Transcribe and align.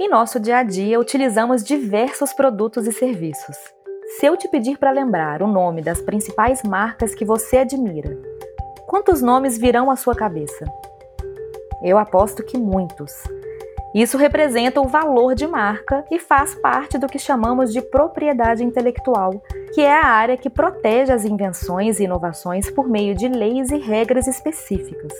Em 0.00 0.08
nosso 0.08 0.40
dia 0.40 0.56
a 0.56 0.62
dia, 0.62 0.98
utilizamos 0.98 1.62
diversos 1.62 2.32
produtos 2.32 2.86
e 2.86 2.92
serviços. 2.92 3.56
Se 4.16 4.24
eu 4.24 4.38
te 4.38 4.48
pedir 4.48 4.78
para 4.78 4.90
lembrar 4.90 5.42
o 5.42 5.46
nome 5.46 5.82
das 5.82 6.00
principais 6.00 6.62
marcas 6.62 7.14
que 7.14 7.26
você 7.26 7.58
admira, 7.58 8.18
quantos 8.86 9.20
nomes 9.20 9.58
virão 9.58 9.90
à 9.90 9.96
sua 9.96 10.14
cabeça? 10.14 10.64
Eu 11.82 11.98
aposto 11.98 12.42
que 12.42 12.56
muitos. 12.56 13.12
Isso 13.94 14.16
representa 14.16 14.80
o 14.80 14.88
valor 14.88 15.34
de 15.34 15.46
marca 15.46 16.04
e 16.10 16.18
faz 16.18 16.54
parte 16.54 16.96
do 16.96 17.06
que 17.06 17.18
chamamos 17.18 17.70
de 17.70 17.82
propriedade 17.82 18.64
intelectual, 18.64 19.42
que 19.74 19.82
é 19.82 19.92
a 19.92 20.06
área 20.06 20.38
que 20.38 20.48
protege 20.48 21.12
as 21.12 21.26
invenções 21.26 22.00
e 22.00 22.04
inovações 22.04 22.70
por 22.70 22.88
meio 22.88 23.14
de 23.14 23.28
leis 23.28 23.70
e 23.70 23.76
regras 23.76 24.26
específicas. 24.26 25.12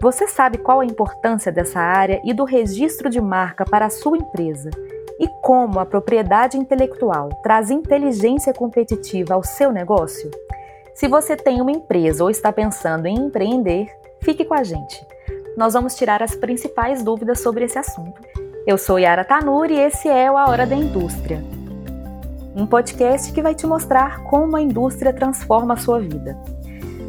Você 0.00 0.28
sabe 0.28 0.58
qual 0.58 0.78
a 0.78 0.86
importância 0.86 1.50
dessa 1.50 1.80
área 1.80 2.20
e 2.24 2.32
do 2.32 2.44
registro 2.44 3.10
de 3.10 3.20
marca 3.20 3.64
para 3.64 3.86
a 3.86 3.90
sua 3.90 4.16
empresa 4.16 4.70
e 5.18 5.26
como 5.42 5.80
a 5.80 5.86
propriedade 5.86 6.56
intelectual 6.56 7.28
traz 7.42 7.68
inteligência 7.68 8.54
competitiva 8.54 9.34
ao 9.34 9.42
seu 9.42 9.72
negócio? 9.72 10.30
Se 10.94 11.08
você 11.08 11.36
tem 11.36 11.60
uma 11.60 11.72
empresa 11.72 12.22
ou 12.22 12.30
está 12.30 12.52
pensando 12.52 13.06
em 13.06 13.16
empreender, 13.16 13.88
fique 14.20 14.44
com 14.44 14.54
a 14.54 14.62
gente. 14.62 15.04
Nós 15.56 15.74
vamos 15.74 15.96
tirar 15.96 16.22
as 16.22 16.36
principais 16.36 17.02
dúvidas 17.02 17.40
sobre 17.40 17.64
esse 17.64 17.78
assunto. 17.78 18.22
Eu 18.64 18.78
sou 18.78 19.00
Yara 19.00 19.24
Tanuri 19.24 19.74
e 19.74 19.80
esse 19.80 20.08
é 20.08 20.30
o 20.30 20.36
A 20.36 20.48
Hora 20.48 20.64
da 20.64 20.76
Indústria, 20.76 21.42
um 22.54 22.66
podcast 22.66 23.32
que 23.32 23.42
vai 23.42 23.54
te 23.54 23.66
mostrar 23.66 24.22
como 24.24 24.56
a 24.56 24.62
indústria 24.62 25.12
transforma 25.12 25.74
a 25.74 25.76
sua 25.76 25.98
vida. 25.98 26.38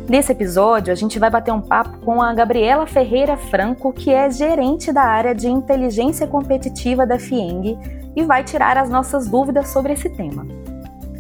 Nesse 0.09 0.31
episódio, 0.31 0.91
a 0.91 0.95
gente 0.95 1.19
vai 1.19 1.29
bater 1.29 1.53
um 1.53 1.61
papo 1.61 1.99
com 1.99 2.19
a 2.19 2.33
Gabriela 2.33 2.87
Ferreira 2.87 3.37
Franco, 3.37 3.93
que 3.93 4.09
é 4.09 4.27
gerente 4.31 4.91
da 4.91 5.03
área 5.03 5.35
de 5.35 5.47
inteligência 5.47 6.25
competitiva 6.25 7.05
da 7.05 7.19
FIENG 7.19 7.77
e 8.15 8.23
vai 8.23 8.43
tirar 8.43 8.75
as 8.75 8.89
nossas 8.89 9.27
dúvidas 9.27 9.69
sobre 9.69 9.93
esse 9.93 10.09
tema. 10.09 10.47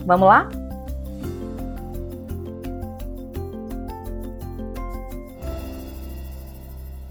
Vamos 0.07 0.27
lá? 0.27 0.49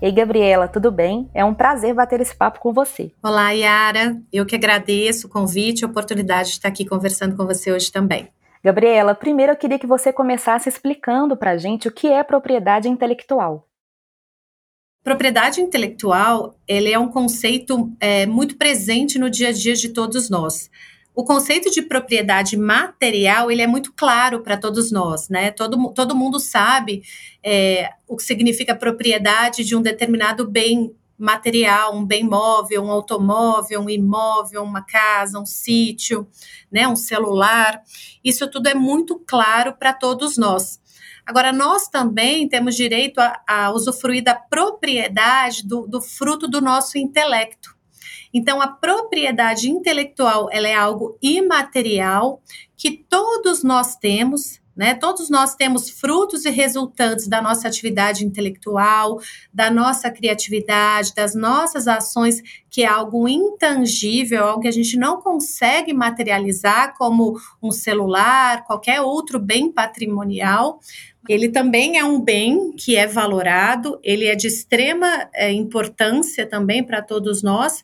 Ei, 0.02 0.10
Gabriela, 0.10 0.66
tudo 0.66 0.90
bem? 0.90 1.30
É 1.32 1.44
um 1.44 1.54
prazer 1.54 1.94
bater 1.94 2.20
esse 2.20 2.34
papo 2.34 2.58
com 2.58 2.72
você. 2.72 3.12
Olá, 3.22 3.52
Yara. 3.52 4.20
Eu 4.32 4.44
que 4.44 4.56
agradeço 4.56 5.28
o 5.28 5.30
convite 5.30 5.82
e 5.82 5.84
a 5.84 5.88
oportunidade 5.88 6.48
de 6.48 6.54
estar 6.56 6.68
aqui 6.68 6.84
conversando 6.84 7.36
com 7.36 7.46
você 7.46 7.70
hoje 7.70 7.92
também. 7.92 8.28
Gabriela, 8.62 9.14
primeiro 9.14 9.52
eu 9.52 9.56
queria 9.56 9.78
que 9.78 9.86
você 9.86 10.12
começasse 10.12 10.68
explicando 10.68 11.36
para 11.36 11.52
a 11.52 11.56
gente 11.56 11.88
o 11.88 11.92
que 11.92 12.08
é 12.08 12.22
propriedade 12.22 12.88
intelectual. 12.88 13.68
Propriedade 15.02 15.60
intelectual 15.60 16.58
ele 16.66 16.92
é 16.92 16.98
um 16.98 17.08
conceito 17.08 17.90
é, 18.00 18.26
muito 18.26 18.56
presente 18.56 19.18
no 19.18 19.30
dia 19.30 19.48
a 19.48 19.52
dia 19.52 19.74
de 19.74 19.90
todos 19.90 20.28
nós. 20.28 20.70
O 21.14 21.24
conceito 21.24 21.70
de 21.70 21.82
propriedade 21.82 22.56
material 22.56 23.50
ele 23.50 23.62
é 23.62 23.66
muito 23.66 23.92
claro 23.92 24.40
para 24.40 24.56
todos 24.56 24.92
nós, 24.92 25.28
né? 25.28 25.50
Todo, 25.50 25.92
todo 25.92 26.14
mundo 26.14 26.38
sabe 26.38 27.02
é, 27.42 27.90
o 28.06 28.16
que 28.16 28.22
significa 28.22 28.74
propriedade 28.74 29.64
de 29.64 29.74
um 29.74 29.82
determinado 29.82 30.48
bem 30.48 30.94
material, 31.18 31.96
um 31.96 32.04
bem 32.04 32.22
móvel, 32.22 32.84
um 32.84 32.90
automóvel, 32.90 33.80
um 33.80 33.90
imóvel, 33.90 34.62
uma 34.62 34.82
casa, 34.82 35.38
um 35.38 35.46
sítio, 35.46 36.28
né, 36.70 36.86
um 36.86 36.96
celular. 36.96 37.82
Isso 38.22 38.48
tudo 38.48 38.68
é 38.68 38.74
muito 38.74 39.18
claro 39.26 39.74
para 39.74 39.92
todos 39.92 40.36
nós. 40.36 40.80
Agora, 41.26 41.52
nós 41.52 41.88
também 41.88 42.48
temos 42.48 42.74
direito 42.74 43.18
a, 43.18 43.42
a 43.46 43.70
usufruir 43.70 44.24
da 44.24 44.34
propriedade 44.34 45.66
do, 45.66 45.86
do 45.86 46.00
fruto 46.00 46.48
do 46.48 46.60
nosso 46.60 46.96
intelecto. 46.96 47.76
Então, 48.32 48.60
a 48.60 48.68
propriedade 48.68 49.70
intelectual 49.70 50.48
ela 50.50 50.68
é 50.68 50.74
algo 50.74 51.18
imaterial 51.20 52.42
que 52.76 52.90
todos 52.90 53.62
nós 53.62 53.96
temos, 53.96 54.60
né? 54.78 54.94
Todos 54.94 55.28
nós 55.28 55.56
temos 55.56 55.90
frutos 55.90 56.44
e 56.44 56.50
resultantes 56.50 57.26
da 57.26 57.42
nossa 57.42 57.66
atividade 57.66 58.24
intelectual, 58.24 59.18
da 59.52 59.72
nossa 59.72 60.08
criatividade, 60.08 61.12
das 61.16 61.34
nossas 61.34 61.88
ações, 61.88 62.40
que 62.70 62.84
é 62.84 62.86
algo 62.86 63.28
intangível, 63.28 64.44
algo 64.44 64.62
que 64.62 64.68
a 64.68 64.72
gente 64.72 64.96
não 64.96 65.20
consegue 65.20 65.92
materializar, 65.92 66.94
como 66.96 67.36
um 67.60 67.72
celular, 67.72 68.64
qualquer 68.64 69.00
outro 69.00 69.40
bem 69.40 69.72
patrimonial. 69.72 70.78
Ele 71.28 71.48
também 71.48 71.98
é 71.98 72.04
um 72.04 72.20
bem 72.20 72.72
que 72.72 72.96
é 72.96 73.06
valorado, 73.06 74.00
ele 74.02 74.24
é 74.24 74.34
de 74.34 74.46
extrema 74.46 75.28
é, 75.34 75.52
importância 75.52 76.46
também 76.46 76.82
para 76.82 77.02
todos 77.02 77.42
nós 77.42 77.82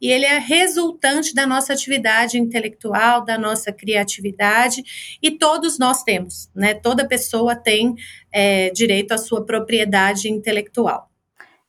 e 0.00 0.10
ele 0.10 0.24
é 0.24 0.38
resultante 0.38 1.34
da 1.34 1.46
nossa 1.46 1.72
atividade 1.72 2.38
intelectual, 2.38 3.24
da 3.24 3.38
nossa 3.38 3.72
criatividade, 3.72 5.18
e 5.22 5.30
todos 5.30 5.78
nós 5.78 6.02
temos, 6.02 6.50
né? 6.54 6.74
Toda 6.74 7.08
pessoa 7.08 7.56
tem 7.56 7.94
é, 8.30 8.70
direito 8.70 9.12
à 9.12 9.18
sua 9.18 9.44
propriedade 9.44 10.28
intelectual. 10.28 11.10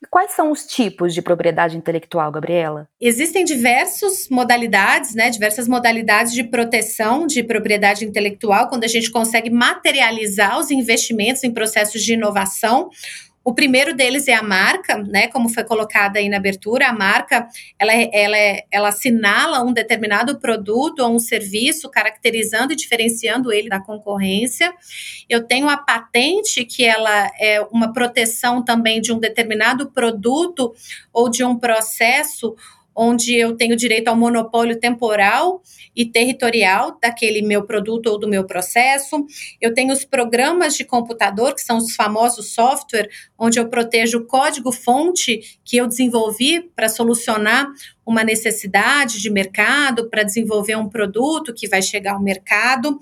E 0.01 0.05
quais 0.07 0.33
são 0.33 0.51
os 0.51 0.65
tipos 0.65 1.13
de 1.13 1.23
propriedade 1.23 1.75
intelectual, 1.75 2.31
Gabriela? 2.31 2.87
Existem 3.01 3.43
diversas 3.43 4.27
modalidades, 4.29 5.15
né? 5.15 5.29
Diversas 5.31 5.67
modalidades 5.67 6.33
de 6.33 6.43
proteção 6.43 7.25
de 7.25 7.41
propriedade 7.43 8.05
intelectual, 8.05 8.69
quando 8.69 8.83
a 8.83 8.87
gente 8.87 9.09
consegue 9.09 9.49
materializar 9.49 10.59
os 10.59 10.69
investimentos 10.69 11.43
em 11.43 11.51
processos 11.51 12.03
de 12.03 12.13
inovação 12.13 12.89
o 13.47 13.53
primeiro 13.53 13.95
deles 13.95 14.27
é 14.27 14.33
a 14.33 14.43
marca, 14.43 14.97
né? 14.97 15.29
Como 15.29 15.47
foi 15.47 15.63
colocada 15.63 16.19
aí 16.19 16.27
na 16.27 16.35
abertura, 16.35 16.89
a 16.89 16.91
marca 16.91 17.47
ela, 17.79 17.93
é, 17.93 18.09
ela, 18.11 18.37
é, 18.37 18.65
ela 18.69 18.89
assinala 18.89 19.63
um 19.63 19.71
determinado 19.71 20.37
produto 20.37 20.99
ou 20.99 21.15
um 21.15 21.17
serviço, 21.17 21.89
caracterizando 21.89 22.73
e 22.73 22.75
diferenciando 22.75 23.53
ele 23.53 23.69
da 23.69 23.79
concorrência. 23.79 24.73
Eu 25.29 25.47
tenho 25.47 25.69
a 25.69 25.77
patente, 25.77 26.65
que 26.65 26.83
ela 26.83 27.31
é 27.39 27.61
uma 27.71 27.93
proteção 27.93 28.61
também 28.61 28.99
de 28.99 29.13
um 29.13 29.17
determinado 29.17 29.91
produto 29.91 30.75
ou 31.13 31.29
de 31.29 31.41
um 31.45 31.57
processo 31.57 32.53
onde 32.97 33.35
eu 33.35 33.55
tenho 33.55 33.75
direito 33.75 34.07
ao 34.07 34.15
monopólio 34.15 34.79
temporal 34.79 35.61
e 35.95 36.03
territorial 36.03 36.97
daquele 36.99 37.43
meu 37.43 37.63
produto 37.63 38.07
ou 38.07 38.19
do 38.19 38.27
meu 38.27 38.43
processo. 38.43 39.23
Eu 39.61 39.71
tenho 39.71 39.93
os 39.93 40.03
programas 40.03 40.75
de 40.75 40.83
computador, 40.83 41.53
que 41.53 41.61
são 41.61 41.77
os 41.77 41.93
famosos 41.93 42.55
software, 42.55 43.07
onde 43.37 43.59
eu 43.59 43.69
protejo 43.69 44.17
o 44.17 44.25
código-fonte 44.25 45.59
que 45.63 45.77
eu 45.77 45.87
desenvolvi 45.87 46.61
para 46.75 46.89
solucionar 46.89 47.67
uma 48.03 48.23
necessidade 48.23 49.21
de 49.21 49.29
mercado, 49.29 50.09
para 50.09 50.23
desenvolver 50.23 50.75
um 50.75 50.89
produto 50.89 51.53
que 51.53 51.67
vai 51.67 51.81
chegar 51.81 52.13
ao 52.13 52.23
mercado. 52.23 52.97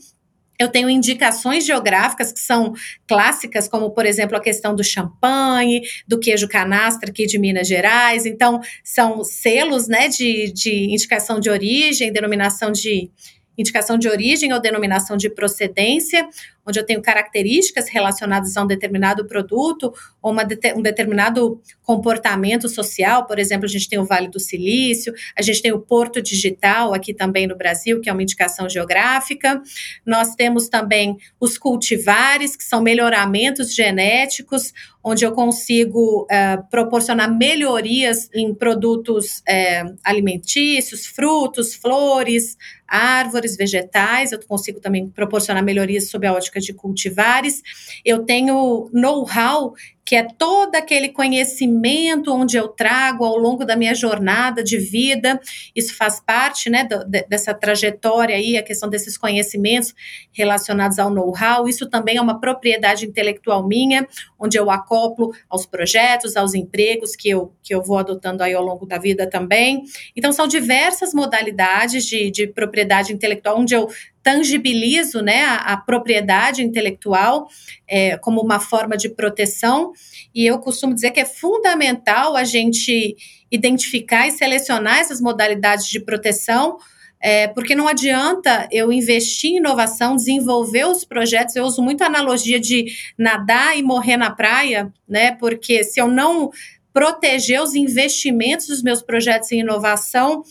Eu 0.59 0.69
tenho 0.69 0.89
indicações 0.89 1.65
geográficas 1.65 2.31
que 2.31 2.39
são 2.39 2.73
clássicas, 3.07 3.67
como, 3.67 3.91
por 3.91 4.05
exemplo, 4.05 4.37
a 4.37 4.41
questão 4.41 4.75
do 4.75 4.83
champanhe, 4.83 5.81
do 6.07 6.19
queijo 6.19 6.47
canastra 6.47 7.09
aqui 7.09 7.25
de 7.25 7.37
Minas 7.37 7.67
Gerais. 7.67 8.25
Então, 8.25 8.61
são 8.83 9.23
selos 9.23 9.87
né, 9.87 10.07
de, 10.07 10.51
de 10.51 10.93
indicação 10.93 11.39
de 11.39 11.49
origem, 11.49 12.11
denominação 12.11 12.71
de 12.71 13.09
indicação 13.57 13.97
de 13.97 14.09
origem 14.09 14.51
ou 14.51 14.59
denominação 14.59 15.15
de 15.15 15.29
procedência, 15.29 16.27
onde 16.65 16.79
eu 16.79 16.85
tenho 16.85 17.01
características 17.01 17.89
relacionadas 17.89 18.55
a 18.57 18.63
um 18.63 18.67
determinado 18.67 19.25
produto 19.25 19.93
ou 20.21 20.31
uma, 20.31 20.43
um 20.75 20.81
determinado 20.81 21.61
comportamento 21.83 22.67
social. 22.67 23.25
Por 23.25 23.39
exemplo, 23.39 23.65
a 23.65 23.69
gente 23.69 23.87
tem 23.87 23.99
o 23.99 24.05
Vale 24.05 24.27
do 24.27 24.39
Silício, 24.39 25.13
a 25.37 25.41
gente 25.41 25.61
tem 25.61 25.71
o 25.71 25.79
Porto 25.79 26.21
Digital 26.21 26.93
aqui 26.93 27.13
também 27.13 27.47
no 27.47 27.55
Brasil, 27.55 28.01
que 28.01 28.09
é 28.09 28.13
uma 28.13 28.23
indicação 28.23 28.67
geográfica. 28.69 29.61
Nós 30.05 30.35
temos 30.35 30.67
também 30.67 31.17
os 31.39 31.57
cultivares, 31.57 32.55
que 32.55 32.63
são 32.63 32.81
melhoramentos 32.81 33.73
genéticos, 33.73 34.73
onde 35.03 35.23
eu 35.23 35.31
consigo 35.33 36.23
uh, 36.23 36.67
proporcionar 36.71 37.31
melhorias 37.31 38.27
em 38.33 38.53
produtos 38.55 39.37
uh, 39.41 39.95
alimentícios, 40.03 41.05
frutos, 41.05 41.75
flores, 41.75 42.57
árvores, 42.87 43.55
vegetais. 43.55 44.31
Eu 44.31 44.39
consigo 44.47 44.79
também 44.79 45.07
proporcionar 45.07 45.63
melhorias 45.63 46.09
sob 46.09 46.25
a 46.25 46.33
ótica 46.33 46.54
de 46.59 46.73
cultivares. 46.73 47.61
Eu 48.03 48.23
tenho 48.23 48.89
know-how 48.93 49.73
que 50.05 50.15
é 50.15 50.23
todo 50.23 50.75
aquele 50.75 51.09
conhecimento 51.09 52.31
onde 52.31 52.55
eu 52.55 52.67
trago 52.67 53.25
ao 53.25 53.37
longo 53.37 53.65
da 53.65 53.75
minha 53.75 53.95
jornada 53.95 54.63
de 54.63 54.77
vida. 54.77 55.41
Isso 55.75 55.97
faz 55.97 56.19
parte, 56.19 56.69
né, 56.69 56.83
do, 56.83 57.03
dessa 57.27 57.55
trajetória 57.55 58.35
aí, 58.35 58.55
a 58.55 58.61
questão 58.61 58.87
desses 58.87 59.17
conhecimentos 59.17 59.95
relacionados 60.31 60.99
ao 60.99 61.09
know-how. 61.09 61.67
Isso 61.67 61.89
também 61.89 62.17
é 62.17 62.21
uma 62.21 62.39
propriedade 62.39 63.07
intelectual 63.07 63.67
minha, 63.67 64.07
onde 64.39 64.59
eu 64.59 64.69
acoplo 64.69 65.31
aos 65.49 65.65
projetos, 65.65 66.37
aos 66.37 66.53
empregos 66.53 67.15
que 67.15 67.29
eu, 67.29 67.51
que 67.63 67.73
eu 67.73 67.81
vou 67.81 67.97
adotando 67.97 68.43
aí 68.43 68.53
ao 68.53 68.63
longo 68.63 68.85
da 68.85 68.99
vida 68.99 69.27
também. 69.27 69.85
Então, 70.15 70.31
são 70.31 70.45
diversas 70.45 71.15
modalidades 71.15 72.05
de, 72.05 72.29
de 72.29 72.45
propriedade 72.45 73.11
intelectual, 73.11 73.59
onde 73.59 73.73
eu 73.73 73.89
tangibilizo 74.25 75.21
né, 75.21 75.43
a, 75.43 75.57
a 75.73 75.77
propriedade 75.77 76.63
intelectual 76.63 77.47
é, 77.87 78.17
como 78.17 78.41
uma 78.41 78.59
forma 78.59 78.97
de 78.97 79.07
proteção 79.07 79.93
e 80.33 80.47
eu 80.47 80.57
costumo 80.57 80.95
dizer 80.95 81.11
que 81.11 81.19
é 81.19 81.25
fundamental 81.25 82.35
a 82.35 82.43
gente 82.43 83.15
identificar 83.51 84.27
e 84.27 84.31
selecionar 84.31 84.97
essas 84.97 85.21
modalidades 85.21 85.87
de 85.87 85.99
proteção, 85.99 86.77
é, 87.21 87.47
porque 87.47 87.75
não 87.75 87.87
adianta 87.87 88.67
eu 88.71 88.91
investir 88.91 89.51
em 89.51 89.57
inovação, 89.57 90.15
desenvolver 90.15 90.85
os 90.87 91.05
projetos. 91.05 91.55
Eu 91.55 91.65
uso 91.65 91.83
muito 91.83 92.01
a 92.01 92.07
analogia 92.07 92.59
de 92.59 92.87
nadar 93.15 93.77
e 93.77 93.83
morrer 93.83 94.17
na 94.17 94.31
praia, 94.31 94.91
né? 95.07 95.33
Porque 95.33 95.83
se 95.83 96.01
eu 96.01 96.07
não 96.07 96.49
proteger 96.91 97.61
os 97.61 97.75
investimentos 97.75 98.67
dos 98.67 98.81
meus 98.81 99.01
projetos 99.01 99.51
em 99.51 99.59
inovação, 99.59 100.43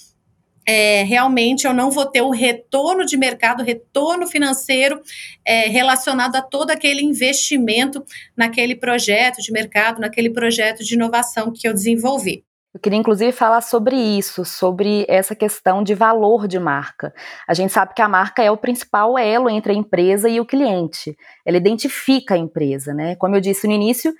é, 0.66 1.02
realmente 1.02 1.66
eu 1.66 1.72
não 1.72 1.90
vou 1.90 2.06
ter 2.06 2.22
o 2.22 2.30
retorno 2.30 3.04
de 3.04 3.16
mercado, 3.16 3.62
retorno 3.62 4.26
financeiro 4.26 5.00
é, 5.44 5.68
relacionado 5.68 6.36
a 6.36 6.42
todo 6.42 6.70
aquele 6.70 7.02
investimento 7.02 8.04
naquele 8.36 8.74
projeto 8.74 9.40
de 9.42 9.52
mercado, 9.52 10.00
naquele 10.00 10.30
projeto 10.30 10.82
de 10.82 10.94
inovação 10.94 11.52
que 11.52 11.68
eu 11.68 11.72
desenvolvi. 11.72 12.44
Eu 12.74 12.80
queria 12.80 12.98
inclusive 12.98 13.30
falar 13.30 13.60
sobre 13.60 13.94
isso, 13.94 14.44
sobre 14.44 15.06
essa 15.08 15.36
questão 15.36 15.80
de 15.80 15.94
valor 15.94 16.48
de 16.48 16.58
marca. 16.58 17.14
A 17.46 17.54
gente 17.54 17.72
sabe 17.72 17.94
que 17.94 18.02
a 18.02 18.08
marca 18.08 18.42
é 18.42 18.50
o 18.50 18.56
principal 18.56 19.16
elo 19.16 19.48
entre 19.48 19.72
a 19.72 19.76
empresa 19.76 20.28
e 20.28 20.40
o 20.40 20.44
cliente. 20.44 21.16
Ela 21.46 21.56
identifica 21.56 22.34
a 22.34 22.38
empresa, 22.38 22.92
né? 22.92 23.14
Como 23.14 23.36
eu 23.36 23.40
disse 23.40 23.68
no 23.68 23.72
início, 23.72 24.12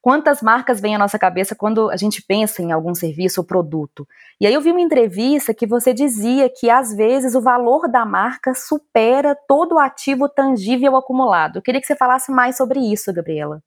quantas 0.00 0.40
marcas 0.42 0.80
vêm 0.80 0.94
à 0.94 0.98
nossa 0.98 1.18
cabeça 1.18 1.54
quando 1.54 1.90
a 1.90 1.96
gente 1.96 2.22
pensa 2.22 2.62
em 2.62 2.72
algum 2.72 2.94
serviço 2.94 3.40
ou 3.40 3.46
produto? 3.46 4.06
E 4.40 4.46
aí 4.46 4.54
eu 4.54 4.60
vi 4.60 4.70
uma 4.70 4.80
entrevista 4.80 5.54
que 5.54 5.66
você 5.66 5.92
dizia 5.92 6.48
que 6.48 6.70
às 6.70 6.94
vezes 6.94 7.34
o 7.34 7.40
valor 7.40 7.88
da 7.88 8.04
marca 8.04 8.54
supera 8.54 9.36
todo 9.46 9.74
o 9.74 9.78
ativo 9.78 10.28
tangível 10.28 10.96
acumulado. 10.96 11.56
Eu 11.56 11.62
queria 11.62 11.80
que 11.80 11.86
você 11.86 11.96
falasse 11.96 12.30
mais 12.32 12.56
sobre 12.56 12.80
isso, 12.80 13.12
Gabriela. 13.12 13.62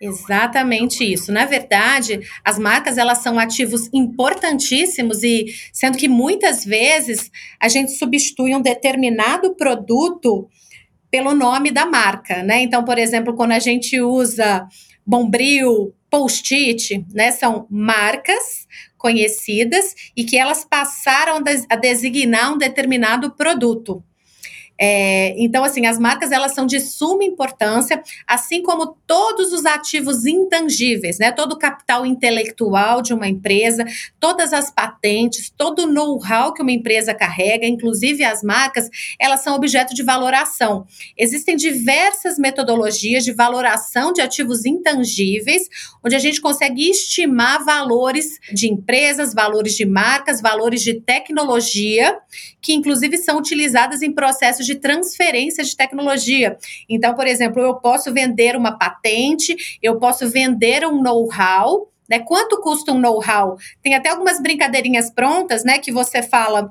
Exatamente 0.00 1.04
isso. 1.04 1.32
Na 1.32 1.46
verdade, 1.46 2.20
as 2.44 2.58
marcas 2.58 2.98
elas 2.98 3.18
são 3.18 3.38
ativos 3.38 3.88
importantíssimos 3.92 5.22
e 5.22 5.46
sendo 5.72 5.96
que 5.96 6.08
muitas 6.08 6.64
vezes 6.64 7.30
a 7.60 7.68
gente 7.68 7.92
substitui 7.92 8.54
um 8.54 8.60
determinado 8.60 9.54
produto 9.54 10.48
pelo 11.10 11.32
nome 11.32 11.70
da 11.70 11.86
marca, 11.86 12.42
né? 12.42 12.60
Então, 12.60 12.84
por 12.84 12.98
exemplo, 12.98 13.34
quando 13.34 13.52
a 13.52 13.60
gente 13.60 14.00
usa 14.00 14.66
Bombril, 15.06 15.94
Post-it, 16.10 17.04
né, 17.12 17.32
são 17.32 17.66
marcas 17.68 18.66
conhecidas 18.96 19.94
e 20.16 20.24
que 20.24 20.36
elas 20.36 20.64
passaram 20.64 21.42
a 21.68 21.76
designar 21.76 22.54
um 22.54 22.58
determinado 22.58 23.32
produto. 23.32 24.02
É, 24.78 25.34
então, 25.38 25.62
assim, 25.62 25.86
as 25.86 25.98
marcas 25.98 26.32
elas 26.32 26.52
são 26.52 26.66
de 26.66 26.80
suma 26.80 27.24
importância, 27.24 28.02
assim 28.26 28.62
como 28.62 28.96
todos 29.06 29.52
os 29.52 29.64
ativos 29.64 30.26
intangíveis, 30.26 31.18
né? 31.18 31.30
Todo 31.30 31.52
o 31.52 31.58
capital 31.58 32.04
intelectual 32.04 33.00
de 33.00 33.14
uma 33.14 33.28
empresa, 33.28 33.84
todas 34.18 34.52
as 34.52 34.70
patentes, 34.70 35.52
todo 35.56 35.84
o 35.84 35.86
know-how 35.86 36.52
que 36.52 36.62
uma 36.62 36.72
empresa 36.72 37.14
carrega, 37.14 37.66
inclusive 37.66 38.24
as 38.24 38.42
marcas, 38.42 38.88
elas 39.18 39.40
são 39.40 39.54
objeto 39.54 39.94
de 39.94 40.02
valoração. 40.02 40.86
Existem 41.16 41.56
diversas 41.56 42.36
metodologias 42.38 43.24
de 43.24 43.32
valoração 43.32 44.12
de 44.12 44.20
ativos 44.20 44.64
intangíveis, 44.64 45.68
onde 46.04 46.16
a 46.16 46.18
gente 46.18 46.40
consegue 46.40 46.90
estimar 46.90 47.64
valores 47.64 48.38
de 48.52 48.68
empresas, 48.68 49.32
valores 49.32 49.74
de 49.74 49.86
marcas, 49.86 50.40
valores 50.40 50.82
de 50.82 50.94
tecnologia, 51.00 52.18
que 52.60 52.72
inclusive 52.72 53.18
são 53.18 53.38
utilizadas 53.38 54.02
em 54.02 54.12
processos 54.12 54.63
de 54.64 54.76
transferência 54.76 55.62
de 55.62 55.76
tecnologia. 55.76 56.56
Então, 56.88 57.14
por 57.14 57.26
exemplo, 57.26 57.62
eu 57.62 57.74
posso 57.76 58.12
vender 58.12 58.56
uma 58.56 58.78
patente, 58.78 59.78
eu 59.82 59.98
posso 59.98 60.28
vender 60.28 60.86
um 60.86 61.02
know-how. 61.02 61.88
Né? 62.08 62.18
Quanto 62.18 62.60
custa 62.60 62.92
um 62.92 62.98
know-how? 62.98 63.56
Tem 63.82 63.94
até 63.94 64.10
algumas 64.10 64.40
brincadeirinhas 64.40 65.10
prontas, 65.10 65.64
né? 65.64 65.78
Que 65.78 65.90
você 65.90 66.22
fala, 66.22 66.70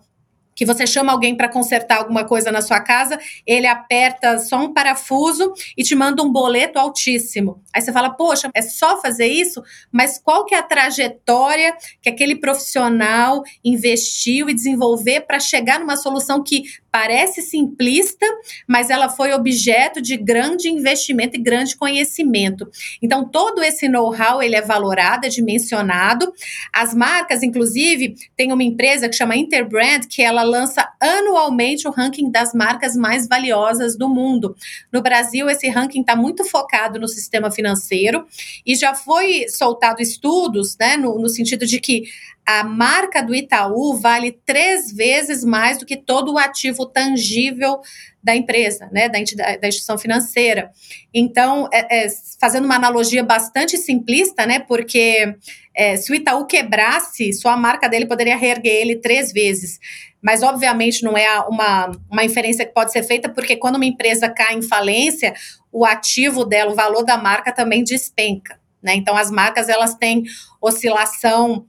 que 0.55 0.65
você 0.65 0.85
chama 0.85 1.11
alguém 1.11 1.35
para 1.35 1.49
consertar 1.49 1.97
alguma 1.97 2.25
coisa 2.25 2.51
na 2.51 2.61
sua 2.61 2.79
casa, 2.79 3.19
ele 3.45 3.67
aperta 3.67 4.39
só 4.39 4.57
um 4.57 4.73
parafuso 4.73 5.53
e 5.77 5.83
te 5.83 5.95
manda 5.95 6.21
um 6.23 6.31
boleto 6.31 6.79
altíssimo. 6.79 7.61
Aí 7.73 7.81
você 7.81 7.91
fala, 7.91 8.09
poxa, 8.09 8.49
é 8.53 8.61
só 8.61 9.01
fazer 9.01 9.27
isso? 9.27 9.61
Mas 9.91 10.19
qual 10.19 10.45
que 10.45 10.55
é 10.55 10.59
a 10.59 10.63
trajetória 10.63 11.75
que 12.01 12.09
aquele 12.09 12.35
profissional 12.35 13.43
investiu 13.63 14.49
e 14.49 14.53
desenvolver 14.53 15.21
para 15.21 15.39
chegar 15.39 15.79
numa 15.79 15.97
solução 15.97 16.43
que 16.43 16.63
parece 16.93 17.41
simplista, 17.41 18.23
mas 18.67 18.91
ela 18.91 19.09
foi 19.09 19.33
objeto 19.33 19.99
de 19.99 20.15
grande 20.15 20.69
investimento 20.69 21.35
e 21.35 21.41
grande 21.41 21.75
conhecimento. 21.75 22.69
Então, 23.01 23.27
todo 23.27 23.63
esse 23.63 23.89
know-how, 23.89 24.43
ele 24.43 24.55
é 24.55 24.61
valorado, 24.61 25.25
é 25.25 25.29
dimensionado. 25.29 26.31
As 26.71 26.93
marcas, 26.93 27.41
inclusive, 27.41 28.13
tem 28.37 28.53
uma 28.53 28.61
empresa 28.61 29.09
que 29.09 29.15
chama 29.15 29.35
Interbrand, 29.35 30.01
que 30.07 30.21
ela 30.21 30.42
lança 30.43 30.87
anualmente 30.99 31.87
o 31.87 31.91
ranking 31.91 32.29
das 32.29 32.53
marcas 32.53 32.95
mais 32.95 33.27
valiosas 33.27 33.97
do 33.97 34.07
mundo. 34.07 34.55
No 34.91 35.01
Brasil, 35.01 35.49
esse 35.49 35.69
ranking 35.69 36.01
está 36.01 36.15
muito 36.15 36.43
focado 36.45 36.99
no 36.99 37.07
sistema 37.07 37.49
financeiro 37.49 38.25
e 38.65 38.75
já 38.75 38.93
foi 38.93 39.45
soltado 39.49 40.01
estudos, 40.01 40.77
né, 40.77 40.97
no, 40.97 41.17
no 41.17 41.29
sentido 41.29 41.65
de 41.65 41.79
que 41.79 42.03
a 42.45 42.63
marca 42.63 43.21
do 43.21 43.33
Itaú 43.33 43.97
vale 43.97 44.31
três 44.45 44.91
vezes 44.91 45.43
mais 45.43 45.77
do 45.77 45.85
que 45.85 45.95
todo 45.95 46.33
o 46.33 46.37
ativo 46.37 46.85
tangível 46.85 47.79
da 48.21 48.35
empresa, 48.35 48.89
né, 48.91 49.09
da, 49.09 49.19
entidade, 49.19 49.59
da 49.59 49.67
instituição 49.67 49.97
financeira. 49.97 50.71
Então, 51.13 51.67
é, 51.71 52.05
é, 52.05 52.07
fazendo 52.39 52.65
uma 52.65 52.75
analogia 52.75 53.23
bastante 53.23 53.77
simplista, 53.77 54.45
né, 54.45 54.59
porque 54.59 55.35
é, 55.75 55.97
se 55.97 56.11
o 56.11 56.15
Itaú 56.15 56.45
quebrasse, 56.45 57.33
só 57.33 57.49
a 57.49 57.57
marca 57.57 57.89
dele 57.89 58.05
poderia 58.05 58.37
reerguer 58.37 58.73
ele 58.73 58.95
três 58.97 59.31
vezes. 59.31 59.79
Mas, 60.23 60.41
obviamente, 60.41 61.03
não 61.03 61.17
é 61.17 61.39
uma, 61.41 61.91
uma 62.09 62.23
inferência 62.23 62.65
que 62.65 62.73
pode 62.73 62.93
ser 62.93 63.03
feita, 63.03 63.27
porque 63.27 63.57
quando 63.57 63.75
uma 63.75 63.85
empresa 63.85 64.29
cai 64.29 64.55
em 64.55 64.61
falência, 64.61 65.33
o 65.71 65.85
ativo 65.85 66.45
dela, 66.45 66.71
o 66.71 66.75
valor 66.75 67.03
da 67.03 67.17
marca 67.17 67.51
também 67.51 67.83
despenca. 67.83 68.57
Né? 68.81 68.95
Então, 68.95 69.17
as 69.17 69.29
marcas 69.29 69.67
elas 69.67 69.95
têm 69.95 70.23
oscilação 70.61 71.67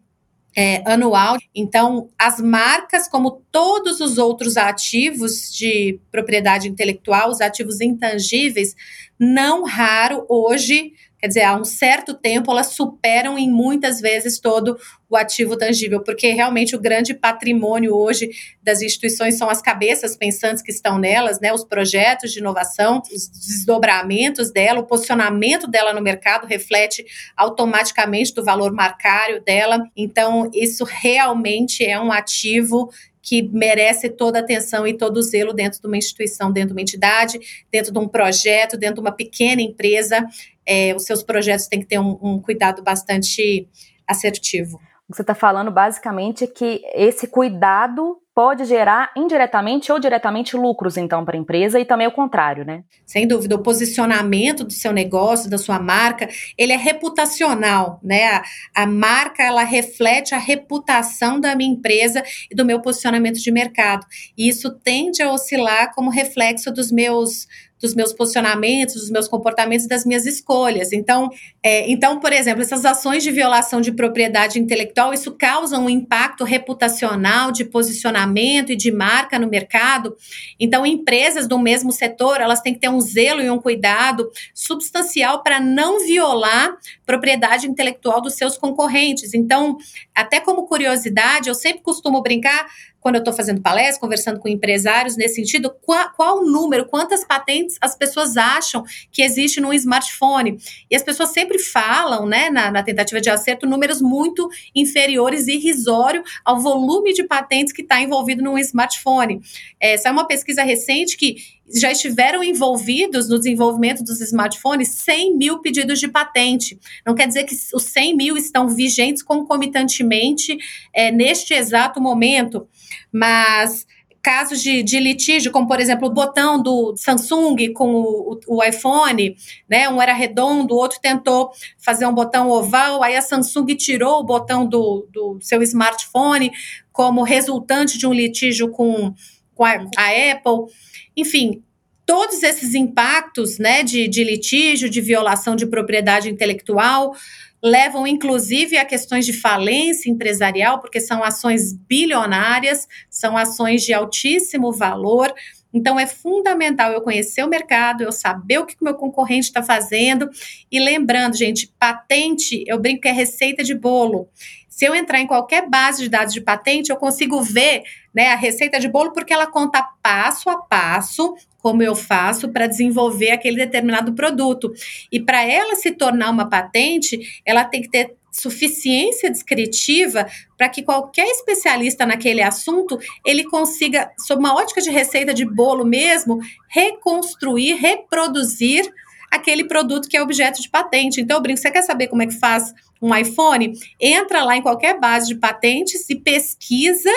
é, 0.57 0.83
anual. 0.87 1.37
Então, 1.55 2.09
as 2.19 2.41
marcas, 2.41 3.09
como 3.09 3.43
todos 3.51 4.01
os 4.01 4.19
outros 4.19 4.57
ativos 4.57 5.53
de 5.53 5.99
propriedade 6.13 6.69
intelectual, 6.69 7.31
os 7.31 7.41
ativos 7.41 7.81
intangíveis, 7.81 8.77
não 9.19 9.65
raro 9.65 10.25
hoje 10.29 10.93
Quer 11.25 11.29
dizer, 11.29 11.43
há 11.45 11.57
um 11.57 11.65
certo 11.65 12.13
tempo 12.13 12.51
elas 12.51 12.67
superam 12.67 13.39
em 13.39 13.51
muitas 13.51 13.99
vezes 13.99 14.39
todo 14.39 14.77
o 15.09 15.17
ativo 15.17 15.57
tangível, 15.57 16.03
porque 16.05 16.29
realmente 16.29 16.77
o 16.77 16.79
grande 16.79 17.15
patrimônio 17.15 17.97
hoje 17.97 18.29
das 18.63 18.83
instituições 18.83 19.39
são 19.39 19.49
as 19.49 19.63
cabeças 19.63 20.19
pensantes 20.19 20.63
que 20.63 20.71
estão 20.71 20.99
nelas, 20.99 21.41
né, 21.41 21.51
os 21.51 21.65
projetos 21.65 22.31
de 22.31 22.41
inovação, 22.41 23.01
os 23.11 23.27
desdobramentos 23.31 24.53
dela, 24.53 24.81
o 24.81 24.87
posicionamento 24.87 25.67
dela 25.67 25.95
no 25.95 26.03
mercado 26.03 26.47
reflete 26.47 27.03
automaticamente 27.35 28.35
do 28.35 28.45
valor 28.45 28.71
marcário 28.75 29.43
dela. 29.43 29.83
Então, 29.97 30.51
isso 30.53 30.85
realmente 30.85 31.83
é 31.83 31.99
um 31.99 32.13
ativo 32.13 32.91
que 33.25 33.43
merece 33.43 34.11
toda 34.11 34.39
a 34.39 34.43
atenção 34.43 34.87
e 34.87 34.93
todo 34.93 35.17
o 35.17 35.23
zelo 35.23 35.55
dentro 35.55 35.81
de 35.81 35.87
uma 35.87 35.97
instituição, 35.97 36.53
dentro 36.53 36.69
de 36.69 36.75
uma 36.75 36.83
entidade, 36.83 37.41
dentro 37.73 37.91
de 37.91 37.99
um 37.99 38.07
projeto, 38.07 38.77
dentro 38.77 38.97
de 38.97 39.01
uma 39.01 39.13
pequena 39.13 39.63
empresa. 39.63 40.27
É, 40.67 40.95
os 40.95 41.05
seus 41.05 41.23
projetos 41.23 41.67
têm 41.67 41.81
que 41.81 41.87
ter 41.87 41.99
um, 41.99 42.19
um 42.23 42.39
cuidado 42.39 42.83
bastante 42.83 43.67
assertivo. 44.07 44.77
O 45.09 45.13
que 45.13 45.17
você 45.17 45.23
está 45.23 45.35
falando 45.35 45.71
basicamente 45.71 46.45
é 46.45 46.47
que 46.47 46.83
esse 46.95 47.27
cuidado 47.27 48.21
pode 48.35 48.65
gerar 48.65 49.13
indiretamente 49.17 49.93
ou 49.93 49.99
diretamente 50.01 50.57
lucros, 50.57 50.97
então, 50.97 51.25
para 51.25 51.37
a 51.37 51.41
empresa 51.41 51.79
e 51.79 51.85
também 51.85 52.07
o 52.07 52.13
contrário, 52.13 52.65
né? 52.65 52.83
Sem 53.07 53.29
dúvida, 53.29 53.55
o 53.55 53.63
posicionamento 53.63 54.65
do 54.65 54.73
seu 54.73 54.93
negócio, 54.93 55.49
da 55.49 55.57
sua 55.57 55.79
marca, 55.79 56.29
ele 56.59 56.73
é 56.73 56.77
reputacional, 56.77 58.01
né? 58.03 58.25
A, 58.25 58.83
a 58.83 58.87
marca, 58.87 59.43
ela 59.43 59.63
reflete 59.63 60.35
a 60.35 60.39
reputação 60.39 61.39
da 61.39 61.55
minha 61.55 61.73
empresa 61.73 62.25
e 62.51 62.55
do 62.57 62.65
meu 62.65 62.81
posicionamento 62.81 63.39
de 63.39 63.53
mercado. 63.53 64.05
E 64.37 64.49
isso 64.49 64.71
tende 64.81 65.23
a 65.23 65.31
oscilar 65.31 65.95
como 65.95 66.11
reflexo 66.11 66.73
dos 66.73 66.91
meus 66.91 67.47
dos 67.85 67.95
meus 67.95 68.15
posicionamentos, 68.15 68.95
dos 68.95 69.11
meus 69.11 69.29
comportamentos, 69.29 69.87
das 69.87 70.07
minhas 70.07 70.25
escolhas. 70.25 70.91
Então, 70.91 71.29
é, 71.63 71.91
então, 71.91 72.19
por 72.19 72.33
exemplo, 72.33 72.63
essas 72.63 72.87
ações 72.87 73.23
de 73.23 73.31
violação 73.31 73.79
de 73.79 73.93
propriedade 73.93 74.59
intelectual, 74.59 75.13
isso 75.13 75.33
causa 75.33 75.79
um 75.79 75.91
impacto 75.91 76.45
reputacional 76.45 77.53
de 77.53 77.63
posicionamento 77.63 78.73
e 78.73 78.77
de 78.77 78.91
marca 78.91 79.39
no 79.39 79.47
mercado. 79.47 80.17
Então, 80.59 80.87
empresas 80.87 81.47
do 81.47 81.59
mesmo 81.59 81.93
setor, 81.93 82.41
elas 82.41 82.63
têm 82.63 82.73
que 82.73 82.81
ter 82.81 82.89
um 82.89 83.01
zelo 83.01 83.43
e 83.43 83.51
um 83.51 83.59
cuidado 83.59 84.31
substancial 84.55 85.43
para 85.43 85.61
não 85.61 86.07
violar 86.07 86.79
propriedade 87.05 87.69
intelectual 87.69 88.23
dos 88.23 88.33
seus 88.33 88.57
concorrentes. 88.57 89.35
Então, 89.35 89.77
até 90.15 90.41
como 90.41 90.67
curiosidade, 90.67 91.51
eu 91.51 91.55
sempre 91.55 91.83
costumo 91.83 92.23
brincar 92.23 92.67
quando 93.05 93.17
eu 93.17 93.19
estou 93.19 93.35
fazendo 93.35 93.61
palestra, 93.61 94.01
conversando 94.01 94.41
com 94.41 94.49
empresários 94.49 95.15
nesse 95.15 95.35
sentido, 95.35 95.71
qual, 95.83 96.39
o 96.39 96.51
número, 96.51 96.87
quantas 96.87 97.23
patentes 97.23 97.77
as 97.79 97.95
pessoas 97.95 98.39
acham 98.39 98.83
que 99.13 99.21
existe 99.21 99.61
num 99.61 99.75
smartphone. 99.75 100.57
E 100.91 100.97
as 100.97 101.03
pessoas 101.03 101.29
sempre 101.29 101.59
falam, 101.59 102.25
né, 102.25 102.49
na, 102.49 102.71
na 102.71 102.83
tentativa 102.83 103.21
de 103.21 103.29
acerto, 103.29 103.67
números 103.67 104.01
muito 104.01 104.49
inferiores 104.75 105.47
e 105.47 105.57
irrisório 105.57 106.23
ao 106.43 106.59
volume 106.59 107.13
de 107.13 107.25
patentes 107.25 107.75
que 107.75 107.83
está 107.83 108.01
envolvido 108.01 108.43
num 108.43 108.57
smartphone. 108.57 109.43
Essa 109.79 110.09
é 110.09 110.11
uma 110.11 110.27
pesquisa 110.27 110.63
recente 110.63 111.19
que 111.19 111.37
já 111.73 111.91
estiveram 111.91 112.43
envolvidos 112.43 113.29
no 113.29 113.39
desenvolvimento 113.39 114.03
dos 114.03 114.21
smartphones 114.21 114.89
100 114.89 115.37
mil 115.37 115.61
pedidos 115.61 115.99
de 115.99 116.09
patente. 116.09 116.79
Não 117.07 117.15
quer 117.15 117.27
dizer 117.27 117.45
que 117.45 117.55
os 117.75 117.83
100 117.85 118.17
mil 118.17 118.37
estão 118.37 118.69
vigentes 118.69 119.23
concomitantemente 119.23 120.57
é, 120.93 121.11
neste 121.11 121.55
exato 121.55 122.01
momento, 122.01 122.69
mas 123.13 123.87
casos 124.25 124.63
de, 124.63 124.83
de, 124.83 124.99
litígio, 124.99 125.53
como 125.53 125.69
por 125.69 125.79
exemplo 125.79 126.09
o 126.09 126.13
botão 126.13 126.61
do 126.61 126.97
Samsung 126.97 127.75
com 127.75 127.93
o, 127.93 128.41
o, 128.49 128.57
o, 128.57 128.65
iPhone, 128.65 129.37
né? 129.69 129.87
Um 129.91 130.01
era 130.01 130.15
redondo, 130.15 130.75
o 130.75 130.79
outro 130.79 130.99
tentou 130.99 131.51
fazer 131.79 132.07
um 132.07 132.15
botão 132.15 132.49
oval, 132.49 133.03
aí 133.03 133.17
a 133.17 133.21
Samsung 133.21 133.67
tirou 133.77 134.21
o 134.21 134.25
botão 134.25 134.67
do, 134.67 135.07
do 135.13 135.39
seu 135.43 135.63
smartphone 135.63 136.51
como 136.91 137.23
resultante 137.23 137.99
de 137.99 138.07
um 138.07 138.15
litígio 138.15 138.71
com, 138.71 139.13
com 139.55 139.63
a, 139.63 139.73
a 139.73 140.33
Apple. 140.33 140.73
Enfim, 141.17 141.63
todos 142.07 142.43
esses 142.43 142.75
impactos 142.75 143.59
né, 143.59 143.83
de, 143.83 144.09
de 144.09 144.25
litígio, 144.25 144.91
de 144.91 145.01
violação 145.01 145.57
de 145.57 145.67
propriedade 145.67 146.31
intelectual, 146.31 147.15
levam 147.63 148.07
inclusive 148.07 148.77
a 148.77 148.85
questões 148.85 149.25
de 149.25 149.33
falência 149.33 150.11
empresarial, 150.11 150.81
porque 150.81 151.01
são 151.01 151.25
ações 151.25 151.73
bilionárias, 151.73 152.87
são 153.09 153.39
ações 153.39 153.83
de 153.83 153.95
altíssimo 153.95 154.71
valor. 154.71 155.33
Então, 155.73 155.99
é 155.99 156.07
fundamental 156.07 156.93
eu 156.93 157.01
conhecer 157.01 157.43
o 157.43 157.49
mercado, 157.49 158.05
eu 158.05 158.13
saber 158.13 158.59
o 158.59 158.67
que 158.67 158.77
o 158.81 158.85
meu 158.85 158.95
concorrente 158.95 159.47
está 159.47 159.63
fazendo. 159.63 160.29
E 160.71 160.79
lembrando, 160.79 161.37
gente, 161.37 161.73
patente, 161.79 162.63
eu 162.67 162.79
brinco 162.79 163.01
que 163.01 163.09
é 163.09 163.13
receita 163.13 163.65
de 163.65 163.75
bolo. 163.75 164.29
Se 164.75 164.85
eu 164.85 164.93
entrar 164.93 165.21
em 165.21 165.27
qualquer 165.29 165.69
base 165.69 166.03
de 166.03 166.09
dados 166.09 166.35
de 166.35 166.41
patente, 166.41 166.91
eu 166.91 166.97
consigo 166.97 167.41
ver 167.41 167.85
né, 168.13 168.33
a 168.33 168.35
receita 168.35 168.81
de 168.81 168.89
bolo, 168.89 169.13
porque 169.13 169.33
ela 169.33 169.47
conta 169.47 169.81
passo 170.03 170.51
a 170.51 170.57
passo 170.63 171.37
como 171.59 171.81
eu 171.81 171.95
faço 171.95 172.49
para 172.49 172.67
desenvolver 172.67 173.31
aquele 173.31 173.57
determinado 173.57 174.15
produto. 174.15 174.73
E 175.13 175.21
para 175.21 175.45
ela 175.45 175.77
se 175.77 175.93
tornar 175.93 176.29
uma 176.29 176.51
patente, 176.51 177.41
ela 177.47 177.65
tem 177.65 177.83
que 177.83 177.89
ter 177.89 178.17
suficiência 178.33 179.31
descritiva 179.31 180.27
para 180.59 180.69
que 180.69 180.83
qualquer 180.83 181.29
especialista 181.29 182.05
naquele 182.05 182.43
assunto 182.43 182.99
ele 183.25 183.45
consiga, 183.45 184.11
sob 184.19 184.41
uma 184.41 184.57
ótica 184.57 184.81
de 184.81 184.91
receita 184.91 185.33
de 185.33 185.45
bolo 185.45 185.85
mesmo, 185.85 186.41
reconstruir, 186.69 187.75
reproduzir 187.75 188.93
aquele 189.31 189.65
produto 189.65 190.09
que 190.09 190.17
é 190.17 190.23
objeto 190.23 190.61
de 190.61 190.69
patente. 190.69 191.21
Então, 191.21 191.37
eu 191.37 191.43
brinco, 191.43 191.61
você 191.61 191.71
quer 191.71 191.83
saber 191.83 192.09
como 192.09 192.23
é 192.23 192.27
que 192.27 192.39
faz 192.39 192.73
um 193.05 193.15
iPhone? 193.15 193.73
Entra 194.01 194.43
lá 194.43 194.57
em 194.57 194.63
qualquer 194.63 194.99
base 194.99 195.29
de 195.29 195.35
patentes 195.35 196.09
e 196.09 196.15
pesquisa, 196.15 197.11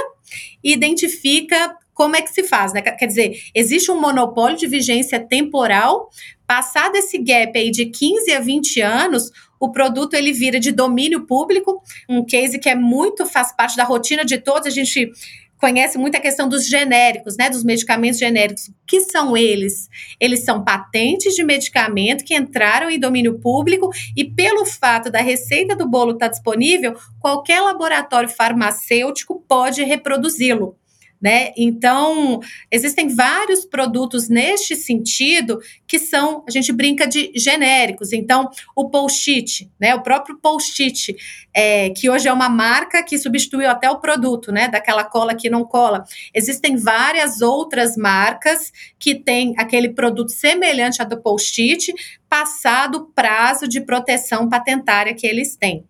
identifica 0.64 1.76
como 1.94 2.16
é 2.16 2.22
que 2.22 2.32
se 2.32 2.44
faz, 2.44 2.74
né? 2.74 2.82
Quer 2.82 3.08
dizer, 3.08 3.42
existe 3.56 3.90
um 3.90 4.00
monopólio 4.00 4.58
de 4.58 4.68
vigência 4.68 5.20
temporal. 5.20 6.10
Passado 6.46 6.96
esse 6.96 7.18
gap 7.18 7.58
aí 7.58 7.72
de 7.72 7.88
15 7.88 8.32
a 8.34 8.40
20 8.40 8.82
anos, 8.82 9.32
o 9.60 9.72
produto 9.72 10.14
ele 10.14 10.32
vira 10.32 10.60
de 10.60 10.72
domínio 10.72 11.26
público, 11.26 11.82
um 12.08 12.24
case 12.24 12.60
que 12.60 12.70
é 12.70 12.76
muito 12.76 13.26
faz 13.26 13.56
parte 13.56 13.76
da 13.76 13.84
rotina 13.84 14.24
de 14.24 14.38
todos. 14.38 14.68
A 14.68 14.70
gente 14.70 15.12
conhece 15.60 15.98
muito 15.98 16.16
a 16.16 16.20
questão 16.20 16.48
dos 16.48 16.68
genéricos, 16.68 17.36
né, 17.38 17.50
dos 17.50 17.64
medicamentos 17.64 18.20
genéricos. 18.20 18.68
O 18.68 18.74
que 18.86 19.02
são 19.02 19.36
eles? 19.36 19.90
Eles 20.20 20.44
são 20.44 20.64
patentes 20.64 21.36
de 21.36 21.44
medicamento 21.44 22.24
que 22.24 22.36
entraram 22.36 22.90
em 22.90 23.00
domínio 23.00 23.40
público 23.40 23.90
e 24.16 24.24
pelo 24.24 24.66
fato 24.66 25.12
da 25.12 25.20
receita 25.20 25.76
do 25.76 25.88
bolo 25.88 26.14
estar 26.14 26.28
disponível, 26.28 26.96
qualquer 27.20 27.62
laboratório 27.62 28.30
farmacêutico 28.30 29.44
pode 29.48 29.84
reproduzi-lo 29.84 30.78
né? 31.22 31.52
Então, 31.58 32.40
existem 32.72 33.08
vários 33.08 33.66
produtos 33.66 34.30
neste 34.30 34.76
sentido 34.76 35.60
que 35.88 35.98
são, 35.98 36.44
a 36.48 36.52
gente 36.52 36.72
brinca 36.72 37.08
de 37.08 37.32
genéricos. 37.36 38.14
Então, 38.14 38.50
o 38.76 38.90
post-it, 38.90 39.70
né? 39.80 39.96
O 39.96 40.04
próprio 40.04 40.38
post-it, 40.38 41.16
é, 41.54 41.90
que 41.90 42.10
hoje 42.10 42.28
é 42.28 42.34
uma 42.34 42.50
marca 42.50 43.04
que 43.04 43.18
substituiu 43.18 43.70
até 43.70 43.90
o 43.90 44.00
produto, 44.00 44.52
né? 44.52 44.68
Daquela 44.68 45.04
cola 45.04 45.36
que 45.36 45.50
não 45.50 45.64
cola. 45.66 46.04
Existem 46.34 46.76
várias 46.78 47.42
outras 47.42 47.98
marcas 47.98 48.72
que 49.00 49.16
têm 49.16 49.54
aquele 49.58 49.90
produto 49.90 50.32
semelhante 50.32 51.02
ao 51.02 51.08
do 51.08 51.22
post-it, 51.22 51.94
passado 52.30 52.96
o 52.96 53.06
prazo 53.06 53.68
de 53.68 53.82
proteção 53.82 54.48
patentária 54.50 55.14
que 55.14 55.26
eles 55.26 55.56
têm. 55.56 55.86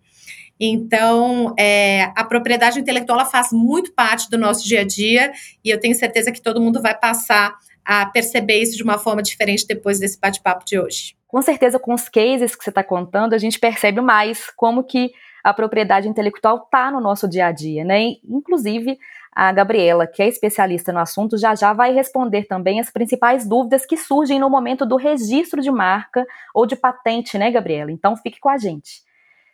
Então, 0.60 1.54
é, 1.58 2.12
a 2.16 2.24
propriedade 2.24 2.80
intelectual 2.80 3.24
faz 3.30 3.52
muito 3.52 3.92
parte 3.92 4.28
do 4.28 4.36
nosso 4.36 4.66
dia 4.66 4.80
a 4.80 4.84
dia 4.84 5.32
e 5.64 5.70
eu 5.70 5.78
tenho 5.78 5.94
certeza 5.94 6.32
que 6.32 6.42
todo 6.42 6.60
mundo 6.60 6.82
vai 6.82 6.98
passar 6.98 7.54
a 7.84 8.04
perceber 8.06 8.60
isso 8.60 8.76
de 8.76 8.82
uma 8.82 8.98
forma 8.98 9.22
diferente 9.22 9.66
depois 9.66 9.98
desse 9.98 10.18
bate-papo 10.20 10.64
de 10.64 10.78
hoje. 10.78 11.16
Com 11.26 11.40
certeza, 11.40 11.78
com 11.78 11.94
os 11.94 12.08
cases 12.08 12.54
que 12.54 12.64
você 12.64 12.70
está 12.70 12.82
contando, 12.82 13.34
a 13.34 13.38
gente 13.38 13.58
percebe 13.58 14.00
mais 14.00 14.50
como 14.56 14.84
que 14.84 15.10
a 15.44 15.54
propriedade 15.54 16.08
intelectual 16.08 16.64
está 16.64 16.90
no 16.90 17.00
nosso 17.00 17.28
dia 17.28 17.46
a 17.46 17.52
dia, 17.52 17.84
né? 17.84 18.16
Inclusive, 18.28 18.98
a 19.32 19.52
Gabriela, 19.52 20.06
que 20.06 20.22
é 20.22 20.28
especialista 20.28 20.92
no 20.92 20.98
assunto, 20.98 21.38
já 21.38 21.54
já 21.54 21.72
vai 21.72 21.94
responder 21.94 22.44
também 22.44 22.80
as 22.80 22.90
principais 22.90 23.46
dúvidas 23.46 23.86
que 23.86 23.96
surgem 23.96 24.38
no 24.38 24.50
momento 24.50 24.84
do 24.84 24.96
registro 24.96 25.62
de 25.62 25.70
marca 25.70 26.26
ou 26.54 26.66
de 26.66 26.76
patente, 26.76 27.38
né, 27.38 27.50
Gabriela? 27.50 27.92
Então, 27.92 28.16
fique 28.16 28.40
com 28.40 28.48
a 28.48 28.58
gente. 28.58 29.07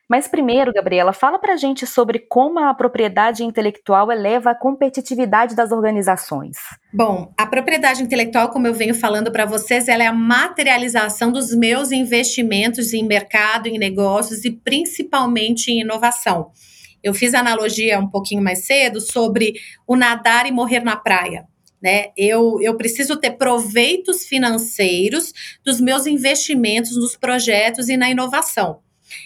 Mas 0.08 0.28
primeiro, 0.28 0.72
Gabriela, 0.72 1.12
fala 1.12 1.38
para 1.38 1.54
a 1.54 1.56
gente 1.56 1.86
sobre 1.86 2.18
como 2.18 2.58
a 2.58 2.74
propriedade 2.74 3.42
intelectual 3.42 4.12
eleva 4.12 4.50
a 4.50 4.54
competitividade 4.54 5.56
das 5.56 5.72
organizações. 5.72 6.58
Bom, 6.92 7.32
a 7.38 7.46
propriedade 7.46 8.02
intelectual, 8.02 8.50
como 8.50 8.66
eu 8.66 8.74
venho 8.74 8.94
falando 8.94 9.32
para 9.32 9.46
vocês, 9.46 9.88
ela 9.88 10.04
é 10.04 10.06
a 10.06 10.12
materialização 10.12 11.32
dos 11.32 11.54
meus 11.54 11.90
investimentos 11.90 12.92
em 12.92 13.02
mercado, 13.02 13.66
em 13.66 13.78
negócios 13.78 14.44
e 14.44 14.50
principalmente 14.50 15.70
em 15.70 15.80
inovação. 15.80 16.50
Eu 17.02 17.14
fiz 17.14 17.34
analogia 17.34 17.98
um 17.98 18.08
pouquinho 18.08 18.42
mais 18.42 18.64
cedo 18.66 19.00
sobre 19.00 19.54
o 19.86 19.96
nadar 19.96 20.46
e 20.46 20.52
morrer 20.52 20.84
na 20.84 20.96
praia. 20.96 21.46
Né? 21.82 22.06
Eu, 22.16 22.58
eu 22.62 22.76
preciso 22.76 23.16
ter 23.16 23.32
proveitos 23.32 24.24
financeiros 24.24 25.32
dos 25.62 25.80
meus 25.80 26.06
investimentos 26.06 26.96
nos 26.96 27.14
projetos 27.14 27.90
e 27.90 27.96
na 27.96 28.10
inovação. 28.10 28.83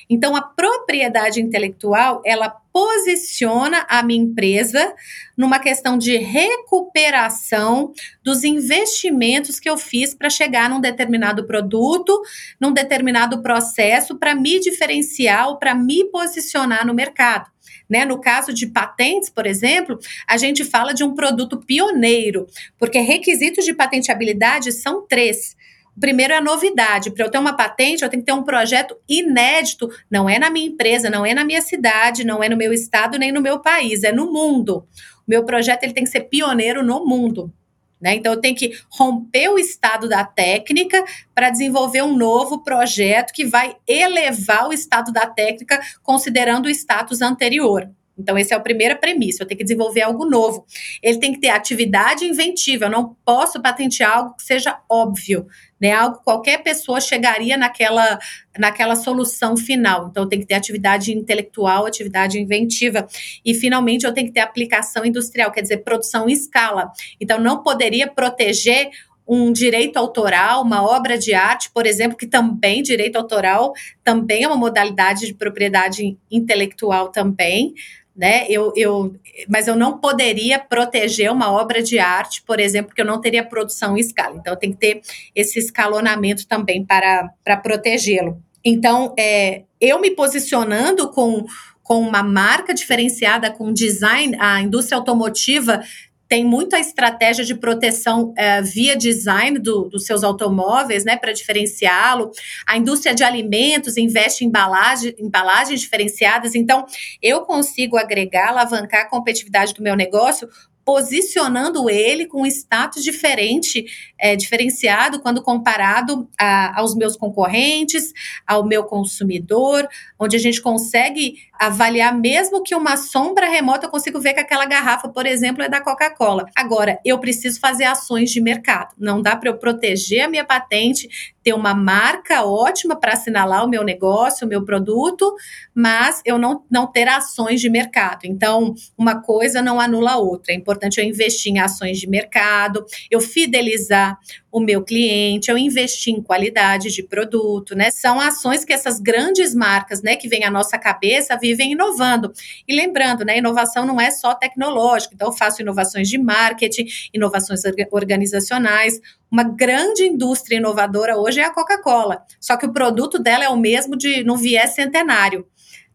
Então, 0.08 0.34
a 0.34 0.42
propriedade 0.42 1.40
intelectual, 1.40 2.22
ela 2.24 2.48
posiciona 2.72 3.84
a 3.88 4.02
minha 4.02 4.22
empresa 4.22 4.94
numa 5.36 5.58
questão 5.58 5.98
de 5.98 6.16
recuperação 6.16 7.92
dos 8.22 8.44
investimentos 8.44 9.58
que 9.58 9.68
eu 9.68 9.76
fiz 9.76 10.14
para 10.14 10.30
chegar 10.30 10.70
num 10.70 10.80
determinado 10.80 11.46
produto, 11.46 12.20
num 12.60 12.72
determinado 12.72 13.42
processo, 13.42 14.16
para 14.16 14.34
me 14.34 14.60
diferenciar 14.60 15.48
ou 15.48 15.56
para 15.56 15.74
me 15.74 16.04
posicionar 16.04 16.86
no 16.86 16.94
mercado. 16.94 17.50
Né? 17.88 18.04
No 18.04 18.20
caso 18.20 18.52
de 18.52 18.66
patentes, 18.66 19.30
por 19.30 19.46
exemplo, 19.46 19.98
a 20.26 20.36
gente 20.36 20.64
fala 20.64 20.92
de 20.92 21.02
um 21.02 21.14
produto 21.14 21.56
pioneiro, 21.56 22.46
porque 22.78 22.98
requisitos 22.98 23.64
de 23.64 23.74
patenteabilidade 23.74 24.72
são 24.72 25.06
três. 25.06 25.56
Primeiro 26.00 26.32
é 26.32 26.36
a 26.36 26.40
novidade. 26.40 27.10
Para 27.10 27.24
eu 27.24 27.30
ter 27.30 27.38
uma 27.38 27.56
patente, 27.56 28.02
eu 28.02 28.08
tenho 28.08 28.22
que 28.22 28.26
ter 28.26 28.32
um 28.32 28.42
projeto 28.42 28.96
inédito. 29.08 29.88
Não 30.10 30.28
é 30.28 30.38
na 30.38 30.50
minha 30.50 30.66
empresa, 30.66 31.10
não 31.10 31.24
é 31.24 31.34
na 31.34 31.44
minha 31.44 31.62
cidade, 31.62 32.24
não 32.24 32.42
é 32.42 32.48
no 32.48 32.56
meu 32.56 32.72
estado, 32.72 33.18
nem 33.18 33.32
no 33.32 33.40
meu 33.40 33.60
país, 33.60 34.04
é 34.04 34.12
no 34.12 34.32
mundo. 34.32 34.86
O 35.26 35.28
meu 35.28 35.44
projeto 35.44 35.84
ele 35.84 35.92
tem 35.92 36.04
que 36.04 36.10
ser 36.10 36.22
pioneiro 36.22 36.82
no 36.82 37.04
mundo. 37.04 37.52
Né? 38.00 38.14
Então, 38.14 38.32
eu 38.32 38.40
tenho 38.40 38.54
que 38.54 38.78
romper 38.90 39.48
o 39.48 39.58
estado 39.58 40.08
da 40.08 40.24
técnica 40.24 41.04
para 41.34 41.50
desenvolver 41.50 42.02
um 42.02 42.16
novo 42.16 42.62
projeto 42.62 43.32
que 43.32 43.44
vai 43.44 43.76
elevar 43.86 44.68
o 44.68 44.72
estado 44.72 45.12
da 45.12 45.26
técnica, 45.26 45.80
considerando 46.02 46.66
o 46.66 46.70
status 46.70 47.20
anterior. 47.20 47.90
Então, 48.18 48.36
essa 48.36 48.54
é 48.54 48.56
a 48.56 48.60
primeira 48.60 48.96
premissa. 48.96 49.42
Eu 49.42 49.46
tenho 49.46 49.58
que 49.58 49.64
desenvolver 49.64 50.02
algo 50.02 50.24
novo. 50.28 50.66
Ele 51.02 51.18
tem 51.18 51.32
que 51.32 51.40
ter 51.40 51.50
atividade 51.50 52.24
inventiva. 52.24 52.86
Eu 52.86 52.90
não 52.90 53.16
posso 53.24 53.60
patentear 53.62 54.18
algo 54.18 54.36
que 54.36 54.42
seja 54.42 54.80
óbvio, 54.90 55.46
né? 55.80 55.92
Algo 55.92 56.18
que 56.18 56.24
qualquer 56.24 56.62
pessoa 56.62 57.00
chegaria 57.00 57.56
naquela, 57.56 58.18
naquela 58.58 58.96
solução 58.96 59.56
final. 59.56 60.08
Então, 60.10 60.24
eu 60.24 60.28
tenho 60.28 60.42
que 60.42 60.48
ter 60.48 60.54
atividade 60.54 61.12
intelectual, 61.12 61.86
atividade 61.86 62.40
inventiva. 62.40 63.06
E, 63.44 63.54
finalmente, 63.54 64.04
eu 64.04 64.12
tenho 64.12 64.26
que 64.26 64.32
ter 64.32 64.40
aplicação 64.40 65.04
industrial, 65.04 65.52
quer 65.52 65.62
dizer, 65.62 65.78
produção 65.78 66.28
em 66.28 66.32
escala. 66.32 66.90
Então, 67.20 67.38
não 67.40 67.62
poderia 67.62 68.08
proteger 68.08 68.90
um 69.28 69.52
direito 69.52 69.98
autoral, 69.98 70.62
uma 70.62 70.82
obra 70.82 71.18
de 71.18 71.34
arte, 71.34 71.70
por 71.70 71.84
exemplo, 71.84 72.16
que 72.16 72.26
também 72.26 72.82
direito 72.82 73.16
autoral 73.16 73.74
também 74.02 74.44
é 74.44 74.48
uma 74.48 74.56
modalidade 74.56 75.26
de 75.26 75.34
propriedade 75.34 76.16
intelectual 76.30 77.12
também, 77.12 77.74
né? 78.18 78.46
Eu, 78.48 78.72
eu, 78.74 79.14
mas 79.48 79.68
eu 79.68 79.76
não 79.76 79.98
poderia 79.98 80.58
proteger 80.58 81.30
uma 81.30 81.52
obra 81.52 81.80
de 81.80 82.00
arte, 82.00 82.42
por 82.42 82.58
exemplo, 82.58 82.88
porque 82.88 83.00
eu 83.00 83.06
não 83.06 83.20
teria 83.20 83.44
produção 83.44 83.96
em 83.96 84.00
escala. 84.00 84.36
Então, 84.36 84.56
tem 84.56 84.72
que 84.72 84.78
ter 84.78 85.00
esse 85.36 85.60
escalonamento 85.60 86.44
também 86.48 86.84
para, 86.84 87.30
para 87.44 87.56
protegê-lo. 87.56 88.42
Então, 88.64 89.14
é, 89.16 89.62
eu 89.80 90.00
me 90.00 90.10
posicionando 90.10 91.12
com, 91.12 91.44
com 91.80 92.00
uma 92.00 92.24
marca 92.24 92.74
diferenciada, 92.74 93.52
com 93.52 93.72
design, 93.72 94.36
a 94.40 94.60
indústria 94.60 94.98
automotiva 94.98 95.80
tem 96.28 96.44
muito 96.44 96.76
a 96.76 96.78
estratégia 96.78 97.44
de 97.44 97.54
proteção 97.54 98.34
é, 98.36 98.60
via 98.60 98.94
design 98.94 99.58
do, 99.58 99.88
dos 99.88 100.04
seus 100.04 100.22
automóveis, 100.22 101.04
né, 101.04 101.16
para 101.16 101.32
diferenciá-lo. 101.32 102.30
A 102.66 102.76
indústria 102.76 103.14
de 103.14 103.24
alimentos 103.24 103.96
investe 103.96 104.44
em 104.44 104.48
embalagem, 104.48 105.14
embalagens 105.18 105.80
diferenciadas. 105.80 106.54
Então, 106.54 106.84
eu 107.22 107.40
consigo 107.42 107.96
agregar, 107.96 108.48
alavancar 108.48 109.02
a 109.02 109.08
competitividade 109.08 109.72
do 109.72 109.82
meu 109.82 109.96
negócio 109.96 110.48
posicionando 110.88 111.90
ele 111.90 112.24
com 112.24 112.40
um 112.40 112.46
status 112.46 113.04
diferente, 113.04 113.84
é, 114.18 114.34
diferenciado 114.34 115.20
quando 115.20 115.42
comparado 115.42 116.26
a, 116.40 116.80
aos 116.80 116.94
meus 116.94 117.14
concorrentes, 117.14 118.10
ao 118.46 118.66
meu 118.66 118.82
consumidor, 118.84 119.86
onde 120.18 120.34
a 120.34 120.38
gente 120.38 120.62
consegue 120.62 121.34
avaliar 121.58 122.16
mesmo 122.16 122.62
que 122.62 122.74
uma 122.74 122.96
sombra 122.96 123.48
remota 123.48 123.86
eu 123.86 123.90
consigo 123.90 124.20
ver 124.20 124.34
que 124.34 124.40
aquela 124.40 124.64
garrafa, 124.64 125.08
por 125.08 125.26
exemplo, 125.26 125.62
é 125.62 125.68
da 125.68 125.80
Coca-Cola. 125.80 126.46
Agora, 126.54 126.98
eu 127.04 127.18
preciso 127.18 127.58
fazer 127.58 127.84
ações 127.84 128.30
de 128.30 128.40
mercado. 128.40 128.94
Não 128.98 129.20
dá 129.20 129.34
para 129.36 129.50
eu 129.50 129.58
proteger 129.58 130.22
a 130.22 130.28
minha 130.28 130.44
patente, 130.44 131.08
ter 131.42 131.52
uma 131.52 131.74
marca 131.74 132.44
ótima 132.44 132.94
para 132.94 133.14
assinalar 133.14 133.64
o 133.64 133.68
meu 133.68 133.82
negócio, 133.82 134.46
o 134.46 134.48
meu 134.48 134.64
produto, 134.64 135.34
mas 135.74 136.20
eu 136.24 136.38
não, 136.38 136.62
não 136.70 136.86
ter 136.86 137.08
ações 137.08 137.60
de 137.60 137.70
mercado. 137.70 138.20
Então, 138.24 138.74
uma 138.96 139.22
coisa 139.22 139.62
não 139.62 139.80
anula 139.80 140.12
a 140.12 140.18
outra. 140.18 140.52
É 140.52 140.56
importante 140.56 141.00
eu 141.00 141.04
investir 141.04 141.52
em 141.52 141.58
ações 141.58 141.98
de 141.98 142.08
mercado, 142.08 142.84
eu 143.10 143.20
fidelizar 143.20 144.18
o 144.50 144.60
meu 144.60 144.82
cliente, 144.82 145.50
eu 145.50 145.58
investir 145.58 146.14
em 146.14 146.22
qualidade 146.22 146.90
de 146.90 147.02
produto, 147.02 147.74
né? 147.74 147.90
São 147.90 148.20
ações 148.20 148.64
que 148.64 148.72
essas 148.72 148.98
grandes 148.98 149.54
marcas, 149.54 150.02
né, 150.02 150.16
que 150.16 150.28
vêm 150.28 150.44
à 150.44 150.50
nossa 150.50 150.78
cabeça, 150.78 151.36
vivem 151.36 151.72
inovando. 151.72 152.32
E 152.66 152.74
lembrando, 152.74 153.24
né, 153.24 153.38
inovação 153.38 153.84
não 153.84 154.00
é 154.00 154.10
só 154.10 154.34
tecnológica, 154.34 155.14
então 155.14 155.28
eu 155.28 155.32
faço 155.32 155.60
inovações 155.60 156.08
de 156.08 156.18
marketing, 156.18 156.86
inovações 157.12 157.60
organizacionais. 157.90 159.00
Uma 159.30 159.44
grande 159.44 160.04
indústria 160.04 160.56
inovadora 160.56 161.18
hoje 161.18 161.40
é 161.40 161.44
a 161.44 161.52
Coca-Cola, 161.52 162.22
só 162.40 162.56
que 162.56 162.66
o 162.66 162.72
produto 162.72 163.18
dela 163.18 163.44
é 163.44 163.48
o 163.48 163.56
mesmo 163.56 163.96
de 163.96 164.24
no 164.24 164.36
viés 164.36 164.70
centenário. 164.70 165.46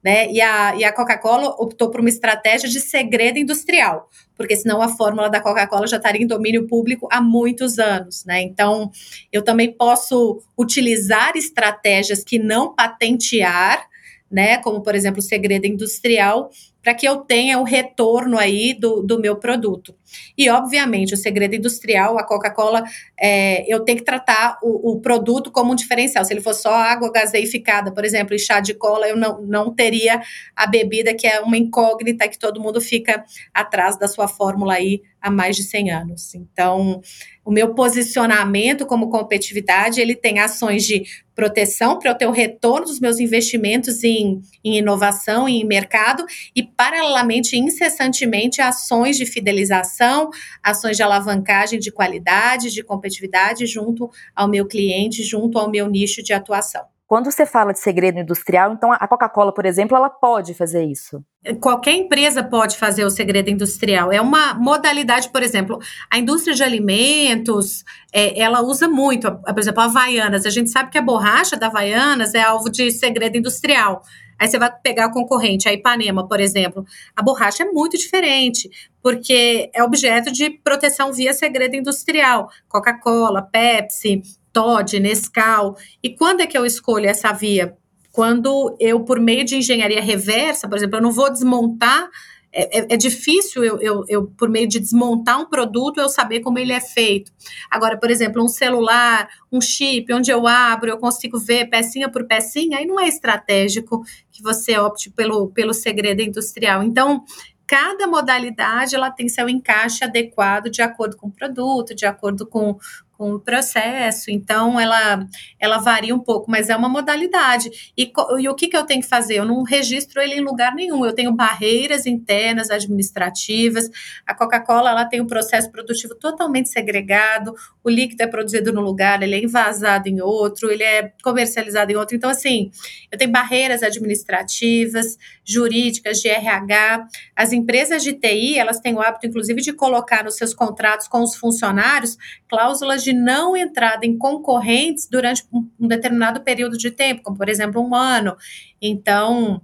Né? 0.04 0.30
E 0.32 0.42
a, 0.42 0.76
e 0.76 0.84
a 0.84 0.92
Coca-Cola 0.92 1.56
optou 1.58 1.90
por 1.90 2.02
uma 2.02 2.10
estratégia 2.10 2.68
de 2.68 2.82
segredo 2.82 3.40
industrial, 3.40 4.10
porque 4.36 4.56
senão 4.56 4.82
a 4.82 4.90
fórmula 4.90 5.30
da 5.30 5.40
Coca-Cola 5.40 5.88
já 5.88 5.96
estaria 5.96 6.22
em 6.22 6.28
domínio 6.28 6.68
público 6.68 7.08
há 7.10 7.22
muitos 7.22 7.80
anos, 7.80 8.26
né? 8.26 8.42
Então, 8.42 8.92
eu 9.32 9.42
também 9.42 9.72
posso 9.72 10.42
utilizar 10.58 11.38
estratégias 11.38 12.22
que 12.22 12.38
não 12.38 12.76
patentear, 12.76 13.88
né? 14.30 14.58
Como, 14.58 14.82
por 14.82 14.94
exemplo, 14.94 15.20
o 15.20 15.24
segredo 15.24 15.66
industrial, 15.66 16.50
para 16.84 16.94
que 16.94 17.08
eu 17.08 17.18
tenha 17.18 17.58
o 17.58 17.64
retorno 17.64 18.38
aí 18.38 18.74
do, 18.78 19.02
do 19.02 19.20
meu 19.20 19.38
produto. 19.38 19.96
E, 20.38 20.50
obviamente, 20.50 21.14
o 21.14 21.18
segredo 21.18 21.56
industrial, 21.56 22.20
a 22.20 22.24
Coca-Cola, 22.24 22.84
é, 23.20 23.66
eu 23.74 23.80
tenho 23.80 24.00
que 24.00 24.04
tratar 24.04 24.60
o, 24.62 24.92
o, 24.92 25.02
produto 25.02 25.50
como 25.50 25.72
um 25.72 25.76
diferencial. 25.76 26.24
Se 26.26 26.34
ele 26.34 26.42
for 26.42 26.54
só 26.54 26.74
água 26.74 27.12
gaseificada, 27.12 27.92
por 27.92 28.04
exemplo, 28.04 28.36
e 28.36 28.40
chá 28.40 28.60
de 28.60 28.74
cola, 28.74 29.08
eu 29.08 29.16
não, 29.16 29.42
não 29.42 29.74
teria 29.74 30.22
a 30.56 30.68
bebida, 30.68 31.16
que 31.16 31.26
é 31.26 31.40
uma 31.40 31.58
incógnita 31.58 32.28
que 32.28 32.38
todo 32.38 32.62
mundo 32.62 32.82
fica 32.82 33.24
atrás 33.54 33.98
da 33.98 34.08
sua 34.08 34.28
fórmula 34.28 34.74
aí 34.74 35.02
há 35.22 35.32
mais 35.32 35.56
de 35.56 35.64
100 35.64 35.92
anos. 35.92 36.36
Então, 36.36 37.02
o 37.46 37.52
meu 37.52 37.74
posicionamento 37.74 38.86
como 38.86 39.10
competitividade, 39.10 40.02
ele 40.02 40.16
tem 40.16 40.40
ações 40.40 40.86
de 40.86 41.04
proteção 41.34 41.98
para 41.98 42.12
eu 42.12 42.16
ter 42.16 42.28
o 42.28 42.32
retorno 42.32 42.86
dos 42.86 43.00
meus 43.00 43.20
investimentos 43.20 44.04
em, 44.04 44.42
em 44.64 44.78
inovação 44.78 45.48
e 45.50 45.62
em 45.62 45.66
mercado 45.66 46.26
e, 46.56 46.64
paralelamente, 46.76 47.58
incessantemente, 47.58 48.62
ações 48.62 49.18
de 49.18 49.26
fidelização, 49.26 50.30
ações 50.62 50.98
de 50.98 51.04
alavancagem 51.04 51.80
de 51.80 51.92
qualidade, 51.92 52.72
de 52.72 52.84
competitividade 52.84 53.66
junto 53.66 54.10
ao 54.36 54.48
meu 54.48 54.68
cliente, 54.68 55.24
junto 55.24 55.58
ao 55.58 55.70
meu 55.70 55.88
nicho 55.90 56.24
de 56.24 56.34
atuação. 56.34 56.84
Quando 57.14 57.30
você 57.30 57.46
fala 57.46 57.74
de 57.74 57.80
segredo 57.80 58.18
industrial, 58.18 58.74
então 58.74 58.92
a 58.92 59.08
Coca-Cola, 59.08 59.54
por 59.54 59.68
exemplo, 59.68 59.96
ela 59.96 60.10
pode 60.10 60.56
fazer 60.56 60.84
isso? 60.84 61.24
Qualquer 61.62 61.94
empresa 61.94 62.42
pode 62.42 62.76
fazer 62.76 63.06
o 63.06 63.10
segredo 63.12 63.52
industrial. 63.52 64.12
É 64.12 64.20
uma 64.20 64.56
modalidade, 64.56 65.30
por 65.30 65.44
exemplo, 65.44 65.78
a 66.10 66.18
indústria 66.18 66.56
de 66.56 66.64
alimentos, 66.64 67.84
é, 68.12 68.40
ela 68.40 68.64
usa 68.64 68.88
muito, 68.88 69.30
por 69.32 69.60
exemplo, 69.60 69.82
a 69.82 69.86
Havaianas. 69.86 70.44
A 70.46 70.50
gente 70.50 70.72
sabe 70.72 70.90
que 70.90 70.98
a 70.98 71.04
borracha 71.04 71.56
da 71.56 71.68
Havaianas 71.68 72.34
é 72.34 72.42
alvo 72.42 72.68
de 72.68 72.90
segredo 72.90 73.38
industrial. 73.38 74.02
Aí 74.44 74.50
você 74.50 74.60
vai 74.60 74.70
pegar 74.84 75.08
o 75.08 75.12
concorrente, 75.12 75.70
a 75.70 75.74
Ipanema, 75.74 76.28
por 76.28 76.42
exemplo. 76.42 76.86
A 77.16 77.24
borracha 77.24 77.64
é 77.64 77.72
muito 77.72 77.98
diferente, 77.98 78.70
porque 79.02 79.72
é 79.74 79.82
objeto 79.82 80.34
de 80.34 80.50
proteção 80.50 81.14
via 81.14 81.34
segredo 81.34 81.78
industrial. 81.78 82.50
Coca-Cola, 82.68 83.42
Pepsi, 83.42 84.22
Todd, 84.52 85.00
Nescau. 85.00 85.78
E 86.04 86.10
quando 86.10 86.42
é 86.42 86.46
que 86.46 86.58
eu 86.58 86.66
escolho 86.66 87.08
essa 87.08 87.32
via? 87.32 87.78
Quando 88.12 88.76
eu, 88.82 89.06
por 89.06 89.18
meio 89.18 89.46
de 89.46 89.56
engenharia 89.56 90.02
reversa, 90.02 90.68
por 90.68 90.78
exemplo, 90.78 90.98
eu 90.98 91.02
não 91.02 91.12
vou 91.14 91.32
desmontar. 91.32 92.10
É, 92.56 92.80
é, 92.80 92.94
é 92.94 92.98
difícil 92.98 93.64
eu, 93.64 93.80
eu, 93.82 94.06
eu, 94.08 94.28
por 94.28 94.48
meio 94.48 94.68
de 94.68 94.80
desmontar 94.80 95.42
um 95.42 95.50
produto, 95.50 96.00
eu 96.00 96.08
saber 96.08 96.42
como 96.42 96.60
ele 96.60 96.72
é 96.72 96.80
feito. 96.80 97.32
Agora, 97.70 97.98
por 97.98 98.12
exemplo, 98.12 98.44
um 98.44 98.48
celular, 98.48 99.28
um 99.52 99.60
chip, 99.60 100.14
onde 100.14 100.30
eu 100.30 100.46
abro, 100.46 100.90
eu 100.90 100.98
consigo 100.98 101.40
ver 101.40 101.70
pecinha 101.70 102.10
por 102.10 102.26
pecinha, 102.28 102.78
aí 102.78 102.86
não 102.86 103.00
é 103.00 103.08
estratégico 103.08 104.04
que 104.32 104.44
você 104.44 104.78
opte 104.78 105.10
pelo, 105.10 105.50
pelo 105.50 105.74
segredo 105.74 106.22
industrial. 106.22 106.84
Então, 106.84 107.24
cada 107.66 108.06
modalidade 108.06 108.96
ela 108.96 109.10
tem 109.10 109.28
seu 109.28 109.50
encaixe 109.50 110.04
adequado 110.04 110.70
de 110.70 110.82
acordo 110.82 111.18
com 111.18 111.28
o 111.28 111.32
produto, 111.32 111.96
de 111.96 112.06
acordo 112.06 112.46
com, 112.46 112.78
com 113.18 113.34
o 113.34 113.40
processo, 113.40 114.32
então 114.32 114.80
ela, 114.80 115.26
ela 115.60 115.78
varia 115.78 116.16
um 116.16 116.20
pouco, 116.20 116.50
mas 116.50 116.70
é 116.70 116.76
uma 116.76 116.90
modalidade. 116.90 117.94
E, 117.98 118.12
e, 118.40 118.50
o 118.50 118.56
que, 118.56 118.68
que 118.68 118.76
eu 118.76 118.86
tenho 118.86 119.02
que 119.02 119.08
fazer? 119.08 119.36
Eu 119.36 119.46
não 119.46 119.64
registro 119.64 120.22
ele 120.22 120.36
em 120.36 120.42
lugar 120.42 120.74
nenhum, 120.74 121.06
eu 121.06 121.14
tenho 121.14 121.32
barreiras 121.32 122.06
internas 122.06 122.72
administrativas. 122.72 123.90
A 124.26 124.34
Coca-Cola 124.34 124.90
ela 124.90 125.06
tem 125.06 125.22
um 125.22 125.28
processo 125.28 125.72
produtivo 125.72 126.16
totalmente 126.16 126.70
segregado, 126.70 127.54
o 127.84 127.90
líquido 127.90 128.24
é 128.24 128.28
produzido 128.28 128.74
num 128.74 128.82
lugar, 128.82 129.22
ele 129.22 129.36
é 129.36 129.44
envasado 129.44 130.08
em 130.08 130.20
outro, 130.20 130.72
ele 130.72 130.84
é 130.84 131.14
comercializado 131.24 131.92
em 131.92 131.96
outro. 131.96 132.16
Então, 132.16 132.30
assim, 132.30 132.72
eu 133.12 133.18
tenho 133.18 133.32
barreiras 133.32 133.84
administrativas, 133.84 135.18
jurídicas, 135.46 136.20
de 136.20 136.30
RH. 136.30 137.08
As 137.36 137.52
empresas 137.52 138.02
de 138.04 138.14
TI, 138.14 138.58
elas 138.58 138.80
têm 138.80 138.96
o 138.96 139.02
hábito, 139.02 139.28
inclusive, 139.28 139.62
de 139.62 139.74
colocar 139.74 140.24
nos 140.24 140.36
seus 140.36 140.54
contratos 140.54 141.08
com 141.08 141.22
os 141.22 141.36
funcionários 141.36 142.18
cláusulas 142.50 143.03
de 143.04 143.14
não 143.14 143.56
entrada 143.56 144.06
em 144.06 144.18
concorrentes 144.18 145.08
durante 145.10 145.44
um, 145.52 145.88
determinado 145.88 146.42
período 146.42 146.78
de 146.78 146.90
tempo, 146.90 147.22
como 147.24 147.38
por 147.38 147.50
exemplo 147.50 147.82
um 147.82 147.94
ano. 147.94 148.36
Então, 148.82 149.62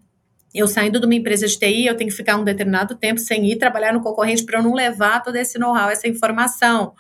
eu 0.54 0.68
saindo 0.68 1.00
de 1.00 1.06
uma 1.06 1.16
empresa 1.16 1.48
de 1.48 1.58
TI, 1.58 1.86
eu 1.86 1.96
tenho 1.96 2.10
que 2.10 2.16
ficar 2.16 2.38
um 2.38 2.44
determinado 2.44 2.96
tempo 2.96 3.20
sem 3.20 3.46
ir 3.52 3.58
trabalhar 3.58 3.94
no 3.94 4.02
concorrente 4.02 4.44
para 4.44 4.60
eu 4.60 4.64
não 4.64 4.74
levar 4.74 5.22
todo 5.22 5.36
esse 5.36 5.58
know-how, 5.58 5.90
essa 5.90 6.08
informação. 6.08 6.94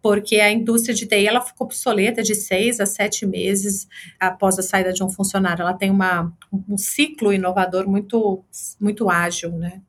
Porque 0.00 0.36
a 0.36 0.50
indústria 0.50 0.94
de 0.94 1.06
TI 1.06 1.26
ela 1.26 1.40
ficou 1.40 1.66
obsoleta 1.66 2.22
de 2.22 2.34
seis 2.34 2.78
a 2.78 2.86
sete 2.86 3.24
meses 3.24 3.88
após 4.20 4.58
a 4.58 4.62
saída 4.62 4.92
de 4.92 5.02
um 5.02 5.10
funcionário. 5.10 5.62
Ela 5.62 5.74
tem 5.74 5.90
uma, 5.90 6.32
um 6.68 6.76
ciclo 6.76 7.32
inovador 7.32 7.88
muito, 7.88 8.44
muito 8.80 9.08
ágil, 9.08 9.52
né? 9.52 9.80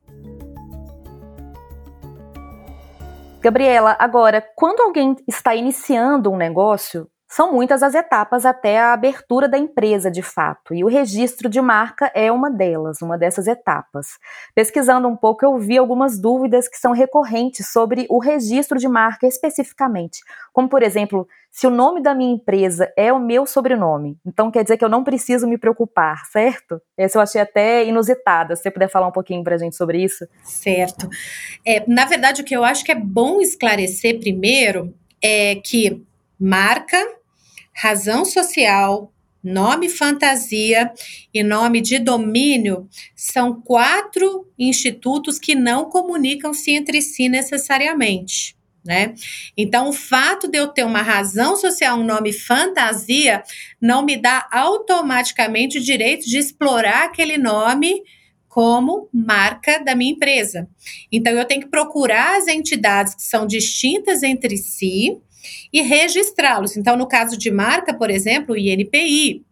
Gabriela, 3.46 3.96
agora, 4.00 4.44
quando 4.56 4.80
alguém 4.80 5.16
está 5.28 5.54
iniciando 5.54 6.32
um 6.32 6.36
negócio, 6.36 7.08
são 7.36 7.52
muitas 7.52 7.84
as 7.84 7.94
etapas 7.94 8.46
até 8.46 8.80
a 8.80 8.94
abertura 8.94 9.50
da 9.50 9.58
empresa 9.58 10.10
de 10.10 10.22
fato, 10.22 10.74
e 10.74 10.86
o 10.86 10.88
registro 10.88 11.50
de 11.50 11.60
marca 11.60 12.10
é 12.16 12.32
uma 12.32 12.50
delas, 12.50 13.02
uma 13.02 13.18
dessas 13.18 13.46
etapas. 13.46 14.18
Pesquisando 14.54 15.06
um 15.06 15.18
pouco, 15.18 15.44
eu 15.44 15.58
vi 15.58 15.78
algumas 15.78 16.18
dúvidas 16.18 16.70
que 16.70 16.78
são 16.78 16.94
recorrentes 16.94 17.68
sobre 17.74 18.06
o 18.10 18.20
registro 18.20 18.80
de 18.80 18.88
marca 18.88 19.28
especificamente, 19.28 20.22
como 20.54 20.70
por 20.70 20.82
exemplo, 20.82 21.28
se 21.52 21.68
o 21.68 21.70
nome 21.70 22.02
da 22.02 22.16
minha 22.16 22.34
empresa 22.34 22.90
é 22.96 23.12
o 23.12 23.20
meu 23.20 23.46
sobrenome, 23.46 24.18
então 24.26 24.50
quer 24.50 24.64
dizer 24.64 24.78
que 24.78 24.86
eu 24.86 24.90
não 24.90 25.04
preciso 25.04 25.46
me 25.46 25.58
preocupar, 25.58 26.26
certo? 26.28 26.82
Essa 26.98 27.18
eu 27.18 27.22
achei 27.22 27.42
até 27.42 27.84
inusitada. 27.84 28.56
Se 28.56 28.64
você 28.64 28.72
puder 28.72 28.90
falar 28.90 29.08
um 29.08 29.12
pouquinho 29.12 29.44
para 29.44 29.56
a 29.56 29.58
gente 29.58 29.76
sobre 29.76 30.02
isso. 30.02 30.26
Certo. 30.44 31.10
É, 31.66 31.84
na 31.86 32.06
verdade, 32.06 32.42
o 32.42 32.46
que 32.46 32.56
eu 32.56 32.64
acho 32.64 32.86
que 32.86 32.94
é 32.94 32.96
bom 32.96 33.42
esclarecer 33.42 34.20
primeiro 34.20 34.94
é 35.22 35.56
que 35.56 36.02
marca, 36.40 36.98
razão 37.76 38.24
social, 38.24 39.14
nome 39.44 39.90
fantasia 39.90 40.92
e 41.34 41.44
nome 41.44 41.82
de 41.82 42.00
domínio 42.00 42.90
são 43.16 43.62
quatro 43.62 44.50
institutos 44.58 45.38
que 45.38 45.54
não 45.54 45.90
comunicam-se 45.90 46.72
entre 46.72 47.02
si 47.02 47.30
necessariamente. 47.30 48.56
Né? 48.84 49.16
Então, 49.58 49.90
o 49.90 49.94
fato 49.94 50.48
de 50.48 50.60
eu 50.60 50.68
ter 50.68 50.84
uma 50.84 51.02
razão 51.02 51.56
social, 51.56 52.00
um 52.00 52.04
nome 52.04 52.32
fantasia, 52.32 53.44
não 53.82 54.06
me 54.06 54.16
dá 54.16 54.48
automaticamente 54.52 55.80
o 55.80 55.84
direito 55.84 56.28
de 56.28 56.38
explorar 56.38 57.06
aquele 57.06 57.36
nome 57.38 58.04
como 58.48 59.10
marca 59.12 59.84
da 59.84 59.96
minha 59.96 60.14
empresa. 60.14 60.70
Então, 61.12 61.34
eu 61.34 61.46
tenho 61.46 61.62
que 61.62 61.68
procurar 61.68 62.38
as 62.38 62.48
entidades 62.48 63.16
que 63.16 63.24
são 63.24 63.48
distintas 63.48 64.22
entre 64.22 64.56
si 64.56 65.20
e 65.72 65.82
registrá-los. 65.82 66.78
Então, 66.78 66.96
no 66.96 67.08
caso 67.08 67.38
de 67.38 67.52
marca, 67.52 67.94
por 67.94 68.10
exemplo, 68.10 68.56
o 68.56 68.58
INPI. 68.58 69.44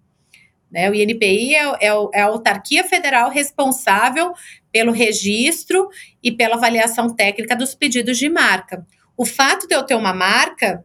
Né? 0.72 0.90
O 0.90 0.96
INPI 0.96 1.56
é, 1.56 1.64
é, 1.82 1.88
é 2.14 2.22
a 2.22 2.26
autarquia 2.26 2.84
federal 2.84 3.30
responsável 3.30 4.34
pelo 4.72 4.92
registro 4.92 5.88
e 6.22 6.32
pela 6.32 6.56
avaliação 6.56 7.14
técnica 7.16 7.56
dos 7.56 7.76
pedidos 7.76 8.18
de 8.18 8.30
marca. 8.30 8.86
O 9.16 9.26
fato 9.26 9.68
de 9.68 9.76
eu 9.76 9.84
ter 9.84 9.96
uma 9.96 10.14
marca, 10.14 10.84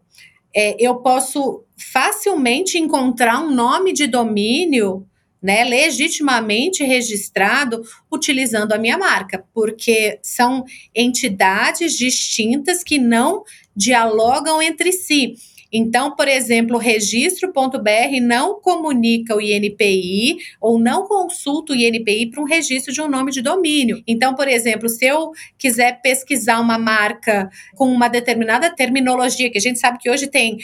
é, 0.54 0.76
eu 0.78 0.96
posso 0.96 1.64
facilmente 1.76 2.78
encontrar 2.78 3.40
um 3.40 3.50
nome 3.50 3.92
de 3.92 4.06
domínio 4.06 5.06
né, 5.42 5.64
legitimamente 5.64 6.84
registrado 6.84 7.82
utilizando 8.10 8.72
a 8.72 8.78
minha 8.78 8.98
marca, 8.98 9.44
porque 9.54 10.18
são 10.22 10.64
entidades 10.94 11.96
distintas 11.96 12.82
que 12.82 12.98
não 12.98 13.44
dialogam 13.78 14.60
entre 14.60 14.92
si. 14.92 15.36
Então, 15.72 16.16
por 16.16 16.26
exemplo, 16.26 16.76
o 16.76 16.78
registro.br 16.78 18.20
não 18.22 18.60
comunica 18.60 19.36
o 19.36 19.40
INPI 19.40 20.38
ou 20.60 20.78
não 20.78 21.06
consulta 21.06 21.72
o 21.72 21.76
INPI 21.76 22.30
para 22.30 22.40
um 22.40 22.46
registro 22.46 22.92
de 22.92 23.02
um 23.02 23.08
nome 23.08 23.30
de 23.30 23.42
domínio. 23.42 24.02
Então, 24.06 24.34
por 24.34 24.48
exemplo, 24.48 24.88
se 24.88 25.04
eu 25.04 25.30
quiser 25.58 26.00
pesquisar 26.00 26.58
uma 26.60 26.78
marca 26.78 27.50
com 27.74 27.86
uma 27.86 28.08
determinada 28.08 28.74
terminologia, 28.74 29.50
que 29.50 29.58
a 29.58 29.60
gente 29.60 29.78
sabe 29.78 29.98
que 29.98 30.10
hoje 30.10 30.26
tem 30.26 30.58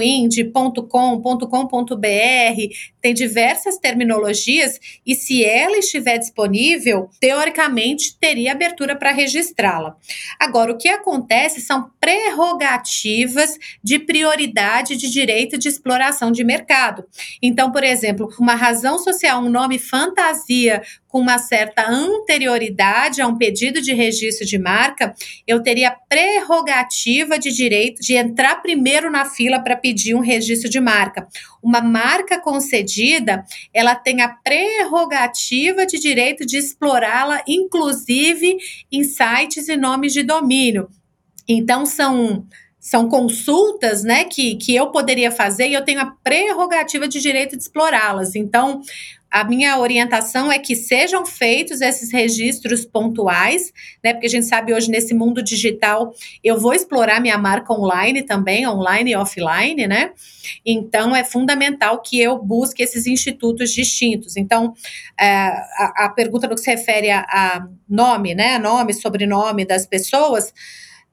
.ind, 0.00 0.52
.com, 0.88 1.20
.com.br, 1.20 2.06
tem 3.00 3.14
diversas 3.14 3.78
terminologias 3.78 4.78
e 5.04 5.14
se 5.16 5.44
ela 5.44 5.76
estiver 5.78 6.18
disponível, 6.18 7.10
teoricamente 7.20 8.16
teria 8.18 8.52
abertura 8.52 8.94
para 8.94 9.10
registrá-la. 9.10 9.96
Agora, 10.38 10.72
o 10.72 10.78
que 10.78 10.88
acontece 10.88 11.60
são 11.60 11.90
prerrogativas 12.06 13.58
de 13.82 13.98
prioridade 13.98 14.96
de 14.96 15.10
direito 15.10 15.58
de 15.58 15.68
exploração 15.68 16.30
de 16.30 16.44
mercado. 16.44 17.04
Então, 17.42 17.72
por 17.72 17.82
exemplo, 17.82 18.32
uma 18.38 18.54
razão 18.54 18.96
social, 18.96 19.42
um 19.42 19.50
nome 19.50 19.76
fantasia 19.76 20.82
com 21.08 21.18
uma 21.18 21.38
certa 21.38 21.88
anterioridade 21.88 23.20
a 23.20 23.26
um 23.26 23.36
pedido 23.36 23.80
de 23.80 23.92
registro 23.92 24.46
de 24.46 24.56
marca, 24.56 25.14
eu 25.48 25.60
teria 25.60 25.96
prerrogativa 26.08 27.40
de 27.40 27.50
direito 27.50 28.00
de 28.02 28.14
entrar 28.14 28.62
primeiro 28.62 29.10
na 29.10 29.24
fila 29.24 29.58
para 29.58 29.74
pedir 29.74 30.14
um 30.14 30.20
registro 30.20 30.70
de 30.70 30.78
marca. 30.78 31.26
Uma 31.60 31.80
marca 31.80 32.38
concedida, 32.38 33.44
ela 33.74 33.96
tem 33.96 34.20
a 34.20 34.28
prerrogativa 34.28 35.84
de 35.84 35.98
direito 35.98 36.46
de 36.46 36.56
explorá-la, 36.56 37.42
inclusive 37.48 38.58
em 38.92 39.02
sites 39.02 39.66
e 39.68 39.76
nomes 39.76 40.12
de 40.12 40.22
domínio. 40.22 40.88
Então, 41.48 41.86
são 41.86 42.46
são 42.86 43.08
consultas, 43.08 44.04
né, 44.04 44.22
que, 44.22 44.54
que 44.54 44.72
eu 44.72 44.92
poderia 44.92 45.32
fazer 45.32 45.66
e 45.66 45.74
eu 45.74 45.84
tenho 45.84 46.00
a 46.00 46.06
prerrogativa 46.22 47.08
de 47.08 47.20
direito 47.20 47.56
de 47.56 47.62
explorá-las. 47.62 48.36
Então, 48.36 48.80
a 49.28 49.42
minha 49.42 49.76
orientação 49.78 50.52
é 50.52 50.58
que 50.58 50.76
sejam 50.76 51.26
feitos 51.26 51.80
esses 51.80 52.12
registros 52.12 52.84
pontuais, 52.84 53.72
né? 54.02 54.12
Porque 54.12 54.28
a 54.28 54.30
gente 54.30 54.46
sabe 54.46 54.72
hoje 54.72 54.88
nesse 54.88 55.12
mundo 55.14 55.42
digital 55.42 56.14
eu 56.44 56.60
vou 56.60 56.72
explorar 56.72 57.20
minha 57.20 57.36
marca 57.36 57.72
online 57.72 58.22
também, 58.22 58.66
online 58.68 59.10
e 59.10 59.16
offline, 59.16 59.86
né? 59.88 60.12
Então 60.64 61.14
é 61.14 61.24
fundamental 61.24 62.00
que 62.00 62.20
eu 62.20 62.38
busque 62.38 62.82
esses 62.82 63.06
institutos 63.06 63.72
distintos. 63.72 64.36
Então, 64.36 64.72
é, 65.20 65.26
a, 65.26 66.04
a, 66.04 66.08
pergunta 66.08 66.46
no 66.46 66.54
que 66.54 66.60
se 66.60 66.70
refere 66.70 67.10
a, 67.10 67.20
a 67.28 67.66
nome, 67.88 68.32
né? 68.32 68.58
Nome, 68.58 68.94
sobrenome 68.94 69.66
das 69.66 69.86
pessoas 69.86 70.54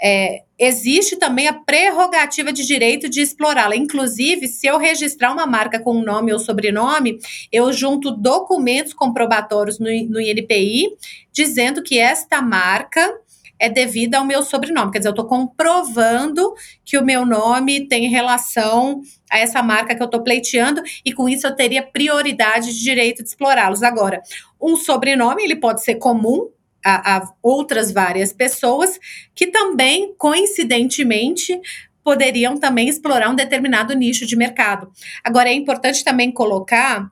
é, 0.02 0.44
existe 0.60 1.16
também 1.16 1.48
a 1.48 1.54
prerrogativa 1.54 2.52
de 2.52 2.66
direito 2.66 3.10
de 3.10 3.22
explorá-la. 3.22 3.76
Inclusive, 3.76 4.48
se 4.48 4.68
eu 4.68 4.78
registrar 4.78 5.32
uma 5.32 5.46
marca 5.46 5.80
com 5.80 6.02
nome 6.02 6.34
ou 6.34 6.40
sobrenome, 6.40 7.20
eu 7.52 7.72
junto 7.72 8.12
documentos 8.12 8.94
comprobatórios 8.94 9.80
no, 9.80 9.88
no 10.10 10.20
INPI 10.20 10.90
dizendo 11.32 11.82
que 11.82 12.00
esta 12.00 12.42
marca 12.42 13.18
é 13.60 13.70
devida 13.70 14.18
ao 14.18 14.26
meu 14.26 14.44
sobrenome. 14.44 14.92
Quer 14.92 14.98
dizer, 15.00 15.10
eu 15.10 15.14
estou 15.14 15.26
comprovando 15.26 16.54
que 16.84 16.98
o 16.98 17.06
meu 17.06 17.26
nome 17.26 17.88
tem 17.88 18.10
relação 18.10 19.02
a 19.32 19.40
essa 19.40 19.64
marca 19.64 19.96
que 19.96 20.02
eu 20.02 20.06
estou 20.06 20.22
pleiteando 20.22 20.82
e 21.06 21.14
com 21.14 21.30
isso 21.30 21.48
eu 21.48 21.56
teria 21.56 21.82
prioridade 21.82 22.74
de 22.74 22.84
direito 22.84 23.24
de 23.24 23.30
explorá-los. 23.30 23.82
Agora, 23.82 24.22
um 24.62 24.76
sobrenome, 24.76 25.44
ele 25.44 25.56
pode 25.56 25.82
ser 25.82 25.96
comum, 25.96 26.50
a, 26.84 27.18
a 27.18 27.34
outras 27.42 27.92
várias 27.92 28.34
pessoas 28.34 29.00
que 29.34 29.48
também, 29.48 30.14
coincidentemente, 30.18 31.60
poderiam 32.04 32.58
também 32.58 32.90
explorar 32.90 33.30
um 33.30 33.36
determinado 33.36 33.94
nicho 33.94 34.26
de 34.26 34.36
mercado. 34.36 34.92
Agora, 35.24 35.50
é 35.50 35.54
importante 35.54 36.04
também 36.04 36.32
colocar 36.32 37.10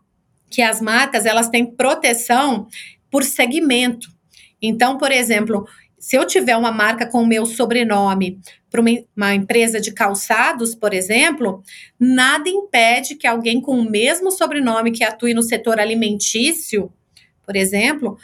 que 0.49 0.61
as 0.61 0.81
marcas 0.81 1.25
elas 1.25 1.49
têm 1.49 1.65
proteção 1.65 2.67
por 3.09 3.23
segmento. 3.23 4.09
Então, 4.61 4.97
por 4.97 5.11
exemplo, 5.11 5.65
se 5.97 6.17
eu 6.17 6.25
tiver 6.25 6.57
uma 6.57 6.71
marca 6.71 7.05
com 7.05 7.21
o 7.21 7.27
meu 7.27 7.45
sobrenome 7.45 8.39
para 8.69 8.81
uma, 8.81 8.89
uma, 9.15 9.35
empresa 9.35 9.79
de 9.79 9.91
calçados, 9.93 10.75
por 10.75 10.93
exemplo, 10.93 11.63
nada 11.99 12.49
impede 12.49 13.15
que 13.15 13.27
alguém 13.27 13.61
com 13.61 13.79
o 13.79 13.89
mesmo 13.89 14.31
sobrenome 14.31 14.91
que 14.91 15.03
atue 15.03 15.33
no 15.33 15.43
setor 15.43 15.79
alimentício, 15.79 16.91
por 17.45 17.55
exemplo, 17.55 18.17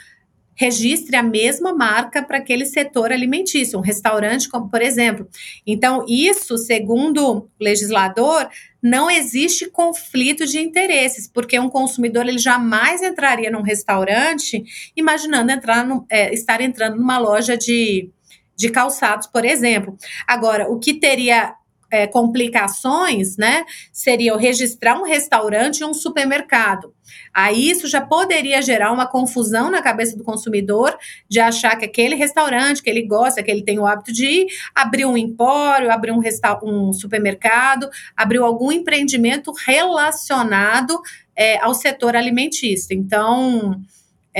registre 0.58 1.14
a 1.14 1.22
mesma 1.22 1.72
marca 1.72 2.20
para 2.20 2.38
aquele 2.38 2.66
setor 2.66 3.12
alimentício, 3.12 3.78
um 3.78 3.82
restaurante, 3.82 4.48
como 4.48 4.68
por 4.68 4.82
exemplo. 4.82 5.28
Então, 5.64 6.04
isso, 6.08 6.58
segundo 6.58 7.24
o 7.24 7.48
legislador, 7.60 8.48
não 8.82 9.08
existe 9.08 9.70
conflito 9.70 10.44
de 10.46 10.58
interesses, 10.58 11.28
porque 11.28 11.58
um 11.60 11.70
consumidor 11.70 12.26
ele 12.26 12.38
jamais 12.38 13.02
entraria 13.02 13.50
num 13.50 13.62
restaurante 13.62 14.64
imaginando 14.96 15.52
entrar 15.52 15.86
no, 15.86 16.04
é, 16.10 16.34
estar 16.34 16.60
entrando 16.60 16.96
numa 16.96 17.18
loja 17.18 17.56
de, 17.56 18.10
de 18.56 18.68
calçados, 18.68 19.28
por 19.28 19.44
exemplo. 19.44 19.96
Agora, 20.26 20.68
o 20.68 20.80
que 20.80 20.94
teria 20.94 21.54
é, 21.90 22.06
complicações, 22.06 23.36
né, 23.36 23.64
seria 23.92 24.36
registrar 24.36 24.98
um 24.98 25.04
restaurante 25.04 25.78
e 25.80 25.84
um 25.84 25.94
supermercado. 25.94 26.92
Aí 27.32 27.70
isso 27.70 27.86
já 27.88 28.00
poderia 28.00 28.60
gerar 28.62 28.92
uma 28.92 29.06
confusão 29.06 29.70
na 29.70 29.82
cabeça 29.82 30.16
do 30.16 30.24
consumidor 30.24 30.96
de 31.28 31.40
achar 31.40 31.76
que 31.76 31.84
aquele 31.84 32.14
restaurante 32.14 32.82
que 32.82 32.90
ele 32.90 33.02
gosta, 33.02 33.42
que 33.42 33.50
ele 33.50 33.62
tem 33.62 33.78
o 33.78 33.86
hábito 33.86 34.12
de 34.12 34.26
ir, 34.26 34.46
abriu 34.74 35.08
um 35.08 35.16
empório, 35.16 35.90
abriu 35.90 36.14
um, 36.14 36.22
um 36.62 36.92
supermercado, 36.92 37.88
abriu 38.16 38.44
algum 38.44 38.72
empreendimento 38.72 39.52
relacionado 39.66 41.00
é, 41.36 41.58
ao 41.58 41.74
setor 41.74 42.16
alimentício. 42.16 42.96
Então, 42.96 43.80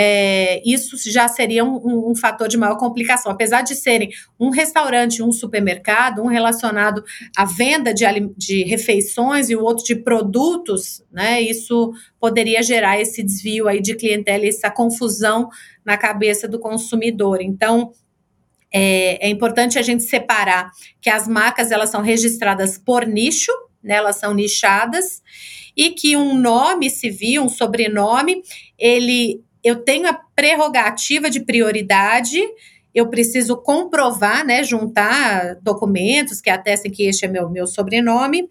é, 0.01 0.63
isso 0.65 0.97
já 1.11 1.27
seria 1.27 1.65
um, 1.65 2.11
um, 2.13 2.15
fator 2.15 2.47
de 2.47 2.57
maior 2.57 2.77
complicação. 2.77 3.33
Apesar 3.33 3.63
de 3.63 3.75
serem 3.75 4.11
um 4.39 4.49
restaurante 4.49 5.25
um 5.25 5.33
supermercado, 5.33 6.23
um 6.23 6.29
relacionado 6.29 7.03
à 7.37 7.45
venda 7.45 7.93
de, 7.93 8.05
de 8.37 8.63
refeições 8.63 9.51
e 9.51 9.57
o 9.57 9.65
outro 9.65 9.85
de 9.85 9.97
produtos, 9.97 11.03
né, 11.11 11.41
isso 11.41 11.93
poderia 12.21 12.63
gerar 12.63 13.01
esse 13.01 13.25
desvio 13.25 13.67
aí 13.67 13.83
de 13.83 13.97
clientela 13.97 14.47
essa 14.47 14.71
confusão 14.71 15.49
na 15.85 15.97
cabeça 15.97 16.47
do 16.47 16.61
consumidor. 16.61 17.43
Então, 17.43 17.91
é, 18.73 19.27
é, 19.27 19.29
importante 19.29 19.81
a 19.81 19.83
gente 19.83 20.05
separar 20.05 20.71
que 21.01 21.11
as 21.11 21.27
marcas 21.27 21.73
elas 21.73 21.91
são 21.91 22.03
registradas 22.03 22.79
por 22.79 23.05
nicho, 23.05 23.51
né, 23.83 23.97
elas 23.97 24.15
são 24.15 24.33
nichadas, 24.33 25.21
e 25.77 25.91
que 25.91 26.17
um 26.17 26.39
nome 26.39 26.89
civil, 26.89 27.43
um 27.43 27.49
sobrenome, 27.49 28.43
ele 28.79 29.43
eu 29.69 29.77
tenho 29.85 30.09
a 30.09 30.15
prerrogativa 30.35 31.29
de 31.29 31.41
prioridade, 31.41 32.41
eu 32.95 33.09
preciso 33.09 33.57
comprovar, 33.57 34.45
né, 34.45 34.65
juntar 34.65 35.57
documentos 35.63 36.41
que 36.41 36.51
atestem 36.51 36.91
que 36.91 37.05
este 37.05 37.27
é 37.27 37.29
meu, 37.29 37.51
meu 37.51 37.67
sobrenome, 37.67 38.49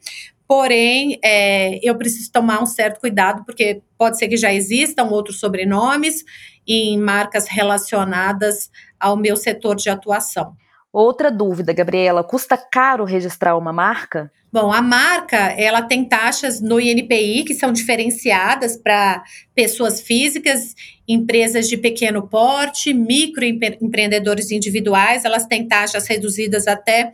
porém, 0.48 1.20
é, 1.24 1.80
eu 1.84 1.98
preciso 1.98 2.32
tomar 2.32 2.62
um 2.62 2.66
certo 2.66 3.00
cuidado, 3.00 3.44
porque 3.44 3.82
pode 3.98 4.18
ser 4.18 4.28
que 4.28 4.38
já 4.38 4.54
existam 4.54 5.06
outros 5.06 5.40
sobrenomes 5.40 6.24
em 6.66 6.98
marcas 6.98 7.48
relacionadas 7.48 8.70
ao 9.00 9.18
meu 9.18 9.36
setor 9.36 9.76
de 9.76 9.90
atuação. 9.90 10.56
Outra 11.00 11.30
dúvida, 11.30 11.74
Gabriela, 11.74 12.24
custa 12.24 12.58
caro 12.58 13.06
registrar 13.06 13.56
uma 13.56 13.72
marca? 13.72 14.32
Bom, 14.52 14.74
a 14.74 14.82
marca, 14.82 15.38
ela 15.38 15.84
tem 15.84 16.04
taxas 16.04 16.60
no 16.60 16.82
INPI 16.82 17.44
que 17.44 17.54
são 17.54 17.72
diferenciadas 17.72 18.76
para 18.76 19.24
pessoas 19.54 20.02
físicas, 20.02 20.74
empresas 21.08 21.70
de 21.70 21.78
pequeno 21.78 22.28
porte, 22.28 22.96
microempreendedores 22.96 24.50
individuais, 24.50 25.24
elas 25.24 25.46
têm 25.46 25.68
taxas 25.68 26.08
reduzidas 26.08 26.68
até 26.68 27.12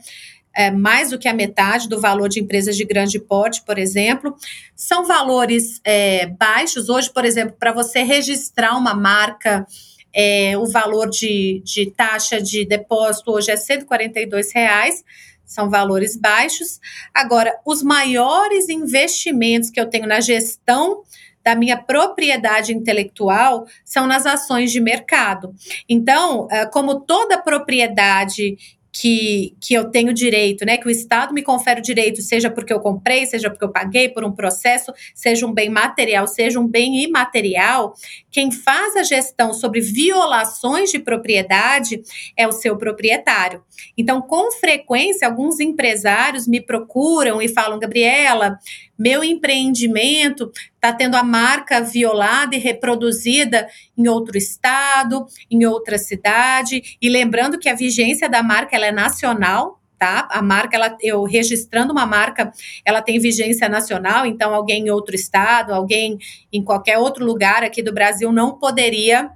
é, 0.56 0.72
mais 0.72 1.10
do 1.10 1.20
que 1.20 1.28
a 1.28 1.34
metade 1.34 1.90
do 1.90 2.00
valor 2.00 2.30
de 2.30 2.40
empresas 2.40 2.78
de 2.78 2.86
grande 2.86 3.20
porte, 3.20 3.64
por 3.64 3.78
exemplo. 3.78 4.34
São 4.78 5.06
valores 5.06 5.82
é, 5.84 6.28
baixos. 6.28 6.88
Hoje, 6.88 7.12
por 7.12 7.26
exemplo, 7.26 7.58
para 7.60 7.74
você 7.74 8.02
registrar 8.02 8.78
uma 8.78 8.94
marca 8.94 9.68
é, 10.14 10.58
o 10.58 10.66
valor 10.66 11.10
de, 11.10 11.62
de 11.66 11.90
taxa 11.92 12.42
de 12.42 12.66
depósito 12.66 13.32
hoje 13.32 13.52
é 13.52 13.58
142 13.58 14.54
reais, 14.54 15.04
são 15.46 15.70
valores 15.70 16.16
baixos. 16.16 16.80
Agora, 17.14 17.54
os 17.66 17.84
maiores 17.84 18.70
investimentos 18.70 19.70
que 19.70 19.80
eu 19.80 19.90
tenho 19.90 20.08
na 20.08 20.20
gestão 20.20 21.04
da 21.44 21.56
minha 21.56 21.78
propriedade 21.78 22.74
intelectual 22.74 23.66
são 23.84 24.08
nas 24.08 24.26
ações 24.26 24.72
de 24.72 24.80
mercado. 24.80 25.54
Então, 25.90 26.48
é, 26.50 26.66
como 26.66 27.02
toda 27.02 27.38
propriedade 27.38 28.58
que, 28.94 29.56
que 29.60 29.74
eu 29.74 29.90
tenho 29.90 30.14
direito, 30.14 30.64
né? 30.64 30.78
Que 30.78 30.88
o 30.88 30.92
Estado 30.92 31.34
me 31.34 31.42
confere 31.42 31.80
o 31.80 31.84
direito, 31.84 32.22
seja 32.22 32.52
porque 32.52 32.72
eu 32.72 32.80
comprei, 32.80 33.26
seja 33.26 33.50
porque 33.50 33.66
eu 33.66 33.72
paguei 33.72 34.08
por 34.08 34.24
um 34.24 34.32
processo, 34.32 34.94
seja 35.16 35.48
um 35.48 35.52
bem 35.52 35.68
material, 35.68 36.28
seja 36.28 36.60
um 36.60 36.68
bem 36.68 37.04
imaterial. 37.04 37.96
Quem 38.30 38.52
faz 38.52 38.96
a 38.96 39.02
gestão 39.02 39.52
sobre 39.52 39.82
violações 39.82 40.92
de 40.92 41.00
propriedade 41.00 42.04
é 42.38 42.48
o 42.48 42.52
seu 42.52 42.78
proprietário. 42.78 43.64
Então, 43.98 44.22
com 44.22 44.52
frequência, 44.52 45.28
alguns 45.28 45.60
empresários 45.60 46.48
me 46.48 46.62
procuram 46.62 47.42
e 47.42 47.48
falam, 47.48 47.80
Gabriela, 47.80 48.60
meu 48.98 49.24
empreendimento 49.24 50.52
está 50.84 50.92
tendo 50.92 51.16
a 51.16 51.24
marca 51.24 51.80
violada 51.80 52.58
e 52.58 52.60
reproduzida 52.60 53.70
em 53.98 54.10
outro 54.10 54.38
estado, 54.38 55.26
em 55.50 55.66
outra 55.66 55.98
cidade. 55.98 56.98
E 57.02 57.08
lembrando 57.08 57.58
que 57.58 57.70
a 57.70 57.74
vigência 57.74 58.28
da 58.28 58.44
marca 58.44 58.76
ela 58.76 58.88
é 58.88 58.92
nacional, 58.92 59.80
tá? 59.98 60.28
A 60.30 60.42
marca, 60.42 60.76
ela, 60.76 60.98
eu 61.02 61.24
registrando 61.24 61.94
uma 61.94 62.06
marca, 62.06 62.52
ela 62.84 63.02
tem 63.02 63.18
vigência 63.18 63.70
nacional, 63.70 64.26
então 64.26 64.54
alguém 64.54 64.88
em 64.88 64.90
outro 64.90 65.16
estado, 65.16 65.74
alguém 65.74 66.18
em 66.52 66.62
qualquer 66.62 66.98
outro 66.98 67.26
lugar 67.26 67.64
aqui 67.64 67.82
do 67.82 67.94
Brasil 67.94 68.30
não 68.34 68.60
poderia 68.60 69.32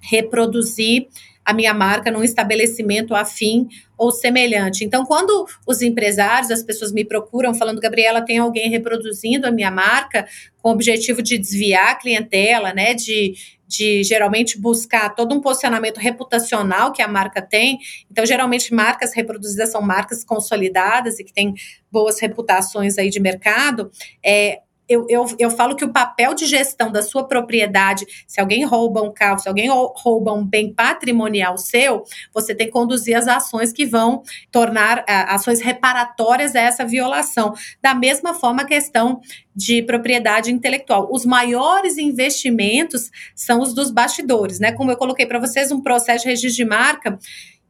reproduzir 0.00 1.06
a 1.44 1.52
minha 1.52 1.72
marca 1.72 2.10
num 2.10 2.24
estabelecimento 2.24 3.14
afim 3.14 3.68
ou 3.98 4.12
semelhante. 4.12 4.84
Então, 4.84 5.04
quando 5.04 5.44
os 5.66 5.82
empresários, 5.82 6.50
as 6.52 6.62
pessoas 6.62 6.92
me 6.92 7.04
procuram 7.04 7.52
falando, 7.52 7.80
Gabriela, 7.80 8.24
tem 8.24 8.38
alguém 8.38 8.70
reproduzindo 8.70 9.46
a 9.46 9.50
minha 9.50 9.70
marca 9.70 10.26
com 10.62 10.68
o 10.68 10.72
objetivo 10.72 11.20
de 11.20 11.36
desviar 11.36 11.90
a 11.90 11.94
clientela, 11.96 12.72
né? 12.72 12.94
De, 12.94 13.34
de 13.66 14.04
geralmente 14.04 14.58
buscar 14.58 15.14
todo 15.14 15.34
um 15.34 15.40
posicionamento 15.40 15.98
reputacional 15.98 16.92
que 16.92 17.02
a 17.02 17.08
marca 17.08 17.42
tem. 17.42 17.78
Então, 18.10 18.24
geralmente, 18.24 18.72
marcas 18.72 19.12
reproduzidas 19.12 19.72
são 19.72 19.82
marcas 19.82 20.22
consolidadas 20.22 21.18
e 21.18 21.24
que 21.24 21.32
têm 21.32 21.54
boas 21.90 22.20
reputações 22.20 22.96
aí 22.98 23.10
de 23.10 23.18
mercado. 23.18 23.90
É, 24.24 24.60
eu, 24.88 25.06
eu, 25.08 25.26
eu 25.38 25.50
falo 25.50 25.76
que 25.76 25.84
o 25.84 25.92
papel 25.92 26.34
de 26.34 26.46
gestão 26.46 26.90
da 26.90 27.02
sua 27.02 27.26
propriedade, 27.26 28.06
se 28.26 28.40
alguém 28.40 28.64
rouba 28.64 29.02
um 29.02 29.12
carro, 29.12 29.38
se 29.38 29.48
alguém 29.48 29.68
rouba 29.68 30.32
um 30.32 30.44
bem 30.44 30.72
patrimonial 30.72 31.58
seu, 31.58 32.04
você 32.32 32.54
tem 32.54 32.66
que 32.66 32.72
conduzir 32.72 33.16
as 33.16 33.28
ações 33.28 33.72
que 33.72 33.84
vão 33.84 34.22
tornar 34.50 35.04
ações 35.06 35.60
reparatórias 35.60 36.56
a 36.56 36.60
essa 36.60 36.84
violação. 36.84 37.52
Da 37.82 37.94
mesma 37.94 38.32
forma, 38.34 38.62
a 38.62 38.66
questão 38.66 39.20
de 39.54 39.82
propriedade 39.82 40.52
intelectual. 40.52 41.08
Os 41.10 41.26
maiores 41.26 41.98
investimentos 41.98 43.10
são 43.34 43.60
os 43.60 43.74
dos 43.74 43.90
bastidores, 43.90 44.60
né? 44.60 44.72
Como 44.72 44.90
eu 44.90 44.96
coloquei 44.96 45.26
para 45.26 45.40
vocês, 45.40 45.72
um 45.72 45.80
processo 45.80 46.22
de 46.22 46.30
registro 46.30 46.56
de 46.56 46.64
marca 46.64 47.18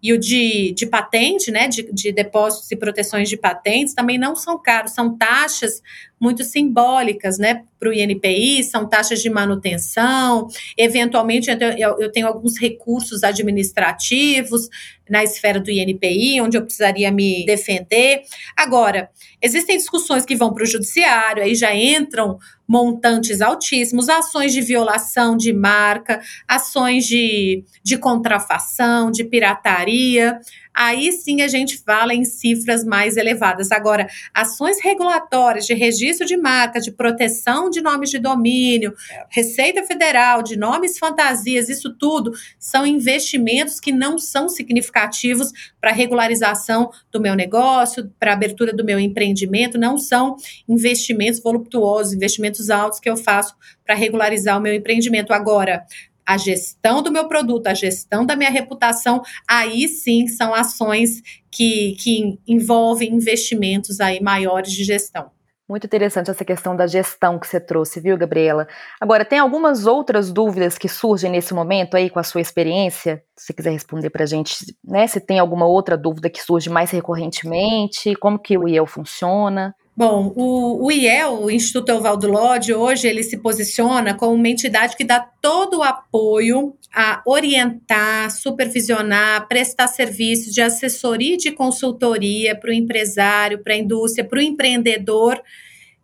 e 0.03 0.13
o 0.13 0.19
de, 0.19 0.73
de 0.73 0.87
patente, 0.87 1.51
né, 1.51 1.67
de, 1.67 1.91
de 1.93 2.13
depósitos 2.13 2.71
e 2.71 2.77
proteções 2.77 3.29
de 3.29 3.37
patentes, 3.37 3.95
também 3.95 4.17
não 4.17 4.37
são 4.37 4.57
caros, 4.57 4.93
são 4.93 5.17
taxas 5.17 5.83
muito 6.21 6.43
simbólicas, 6.43 7.39
né, 7.39 7.63
para 7.79 7.89
o 7.89 7.93
INPI, 7.93 8.65
são 8.65 8.89
taxas 8.89 9.23
de 9.23 9.31
manutenção, 9.31 10.49
eventualmente 10.77 11.49
eu, 11.51 12.11
tenho 12.11 12.27
alguns 12.27 12.59
recursos 12.59 13.23
administrativos 13.23 14.69
na 15.09 15.23
esfera 15.23 15.61
do 15.61 15.71
INPI, 15.71 16.41
onde 16.41 16.59
eu 16.59 16.63
precisaria 16.63 17.11
me 17.11 17.47
defender. 17.47 18.23
Agora, 18.57 19.09
existem 19.41 19.77
discussões 19.77 20.25
que 20.25 20.37
vão 20.37 20.53
para 20.53 20.65
o 20.65 20.67
judiciário, 20.67 21.43
aí 21.43 21.55
já 21.55 21.75
entram 21.75 22.39
montantes 22.67 23.41
altíssimos, 23.41 24.09
ações 24.11 24.53
de 24.53 24.61
violação 24.61 25.37
de 25.37 25.53
marca, 25.53 26.21
ações 26.47 27.07
de, 27.07 27.65
de 27.83 27.97
contrafação, 27.97 29.11
de 29.11 29.25
pirataria 29.25 30.39
aí 30.79 31.11
sim 31.11 31.43
a 31.43 31.49
gente 31.49 31.77
fala 31.79 32.15
em 32.15 32.25
cifras 32.25 32.85
mais 32.85 33.17
elevadas. 33.17 33.73
Agora, 33.73 34.07
ações 34.33 34.81
regulatórias 34.81 35.67
de 35.67 35.75
registro 35.75 36.25
de 36.25 36.37
marca, 36.37 36.81
de 36.81 36.93
proteção 36.93 37.69
de 37.69 37.81
nomes 37.81 38.11
de 38.11 38.19
domínio, 38.21 38.95
Receita 39.29 39.83
Federal, 39.83 40.41
de 40.41 40.57
nomes 40.57 40.97
fantasias, 40.97 41.69
isso 41.69 41.93
tudo 41.93 42.33
são 42.61 42.87
investimentos 42.87 43.81
que 43.81 43.91
não 43.91 44.19
são 44.19 44.49
significativos 44.49 45.53
para 45.81 45.91
regularização 45.91 46.93
do 47.11 47.21
meu 47.21 47.35
negócio, 47.35 48.13
para 48.21 48.33
abertura 48.33 48.73
do 48.73 48.85
meu 48.85 49.01
empreendimento, 49.01 49.77
não 49.77 49.99
são 49.99 50.37
investimentos 50.69 51.41
voluptuosos, 51.41 52.13
investimentos 52.13 52.71
altos 52.71 53.01
que 53.01 53.11
eu 53.11 53.17
faço 53.17 53.57
para 53.85 53.97
regularizar 53.97 54.59
o 54.59 54.61
meu 54.61 54.75
empreendimento. 54.75 55.33
Agora, 55.33 55.85
a 56.29 56.37
gestão 56.37 57.01
do 57.01 57.11
meu 57.11 57.27
produto, 57.27 57.69
a 57.69 57.75
gestão 57.75 58.27
da 58.27 58.37
minha 58.37 58.51
reputação, 58.51 59.23
aí 59.49 59.89
sim 59.89 60.27
são 60.27 60.53
ações 60.53 61.23
que, 61.51 61.97
que 61.99 62.39
envolvem 62.47 63.15
investimentos 63.15 63.99
aí 63.99 64.21
maiores 64.21 64.71
de 64.71 64.85
gestão. 64.85 65.31
Muito 65.67 65.87
interessante 65.87 66.31
essa 66.31 66.45
questão 66.45 66.77
da 66.77 66.87
gestão 66.87 67.39
que 67.39 67.47
você 67.47 67.59
trouxe, 67.59 67.99
viu, 67.99 68.17
Gabriela? 68.17 68.67
Agora, 69.01 69.25
tem 69.25 69.39
algumas 69.39 69.87
outras 69.87 70.31
dúvidas 70.31 70.77
que 70.77 70.89
surgem 70.89 71.31
nesse 71.31 71.55
momento 71.55 71.97
aí 71.97 72.11
com 72.11 72.19
a 72.19 72.23
sua 72.23 72.43
experiência? 72.43 73.23
Se 73.35 73.47
você 73.47 73.53
quiser 73.55 73.71
responder 73.71 74.11
para 74.11 74.25
a 74.25 74.27
gente, 74.27 74.55
né? 74.85 75.07
Se 75.07 75.21
tem 75.21 75.39
alguma 75.39 75.67
outra 75.67 75.97
dúvida 75.97 76.29
que 76.29 76.43
surge 76.43 76.69
mais 76.69 76.91
recorrentemente, 76.91 78.15
como 78.17 78.39
que 78.39 78.57
o 78.57 78.69
IEL 78.69 78.87
funciona? 78.87 79.75
Bom, 79.99 80.33
o, 80.37 80.87
o 80.87 80.93
IEL, 80.93 81.43
o 81.43 81.51
Instituto 81.51 81.91
Evaldo 81.91 82.29
Lodge, 82.29 82.73
hoje 82.73 83.09
ele 83.09 83.25
se 83.25 83.37
posiciona 83.37 84.15
como 84.15 84.33
uma 84.33 84.49
entidade 84.49 84.97
que 84.97 85.03
dá 85.03 85.19
todo 85.19 85.79
o 85.79 85.83
apoio 85.83 86.77
a 86.95 87.21
orientar, 87.27 88.31
supervisionar, 88.31 89.49
prestar 89.49 89.89
serviços 89.89 90.55
de 90.55 90.63
assessoria 90.63 91.35
e 91.35 91.37
de 91.37 91.51
consultoria 91.51 92.55
para 92.55 92.71
o 92.71 92.73
empresário, 92.73 93.59
para 93.59 93.75
a 93.75 93.77
indústria, 93.77 94.25
para 94.25 94.39
o 94.39 94.41
empreendedor 94.41 95.43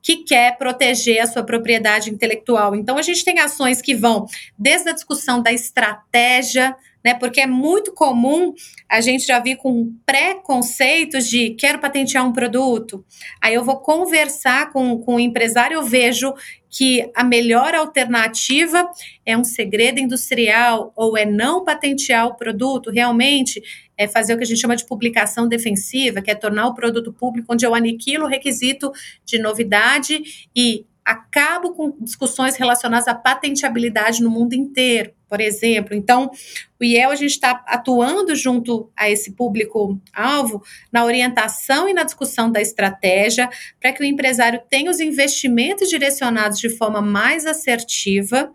que 0.03 0.25
quer 0.25 0.59
proteger 0.59 1.21
a 1.21 1.29
sua 1.29 1.45
propriedade 1.45 2.11
intelectual. 2.11 2.75
Então, 2.75 2.99
a 2.99 3.03
gente 3.03 3.25
tem 3.25 3.39
ações 3.39 3.81
que 3.81 3.95
vão 3.95 4.27
desde 4.59 4.89
a 4.89 4.93
discussão 4.93 5.41
da 5.41 5.53
estratégia 5.53 6.75
né? 7.05 7.14
Porque 7.14 7.40
é 7.40 7.47
muito 7.47 7.93
comum 7.93 8.55
a 8.88 9.01
gente 9.01 9.27
já 9.27 9.38
vir 9.38 9.57
com 9.57 9.93
preconceitos 10.07 11.29
de 11.29 11.51
quero 11.51 11.79
patentear 11.79 12.27
um 12.27 12.33
produto. 12.33 13.05
Aí 13.43 13.55
eu 13.55 13.64
vou 13.64 13.77
conversar 13.79 14.73
com, 14.73 14.99
com 14.99 15.17
o 15.17 15.21
empresário, 15.21 15.75
eu 15.75 15.83
vejo 15.83 16.33
que 16.71 17.09
a 17.14 17.23
melhor 17.23 17.73
alternativa 17.75 18.90
é 19.25 19.37
um 19.37 19.45
segredo 19.45 20.01
industrial 20.01 20.93
ou 20.97 21.17
é 21.17 21.25
não 21.25 21.62
patentear 21.62 22.27
o 22.27 22.35
produto, 22.35 22.90
realmente 22.90 23.62
é 23.97 24.09
fazer 24.09 24.35
o 24.35 24.37
que 24.37 24.43
a 24.43 24.47
gente 24.47 24.61
chama 24.61 24.75
de 24.75 24.85
publicação 24.85 25.47
defensiva, 25.47 26.21
que 26.21 26.31
é 26.31 26.35
tornar 26.35 26.67
o 26.67 26.75
produto 26.75 27.12
público 27.12 27.53
onde 27.53 27.64
eu 27.64 27.77
aniquilo 27.77 28.25
o 28.25 28.29
requisito 28.29 28.90
de 29.25 29.38
novidade 29.38 30.49
e 30.55 30.85
acabo 31.05 31.73
com 31.73 31.95
discussões 32.01 32.57
relacionadas 32.57 33.07
à 33.07 33.14
patenteabilidade 33.14 34.23
no 34.23 34.31
mundo 34.31 34.55
inteiro, 34.55 35.12
por 35.29 35.40
exemplo. 35.40 35.95
Então, 35.95 36.31
o 36.81 36.85
IEL, 36.85 37.11
a 37.11 37.14
gente 37.17 37.33
está 37.33 37.62
atuando 37.67 38.35
junto 38.35 38.90
a 38.97 39.11
esse 39.11 39.33
público-alvo 39.33 40.62
na 40.90 41.05
orientação 41.05 41.88
e 41.88 41.93
na 41.93 42.05
discussão 42.05 42.51
da 42.51 42.61
estratégia 42.61 43.51
para 43.81 43.93
que 43.93 44.03
o 44.03 44.07
empresário 44.07 44.62
tenha 44.71 44.90
os 44.90 45.01
investimentos 45.01 45.88
direcionados 45.88 46.59
de 46.59 46.71
forma 46.71 47.03
mais 47.03 47.45
assertiva 47.45 48.51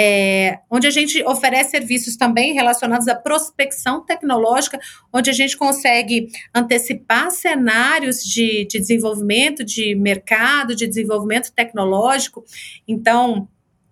é, 0.00 0.60
onde 0.70 0.86
a 0.86 0.90
gente 0.90 1.20
oferece 1.24 1.72
serviços 1.72 2.16
também 2.16 2.54
relacionados 2.54 3.08
à 3.08 3.16
prospecção 3.16 4.00
tecnológica, 4.04 4.78
onde 5.12 5.28
a 5.28 5.32
gente 5.32 5.56
consegue 5.56 6.28
antecipar 6.54 7.32
cenários 7.32 8.22
de, 8.22 8.64
de 8.66 8.78
desenvolvimento 8.78 9.64
de 9.64 9.96
mercado, 9.96 10.76
de 10.76 10.86
desenvolvimento 10.86 11.52
tecnológico. 11.52 12.44
Então, 12.86 13.48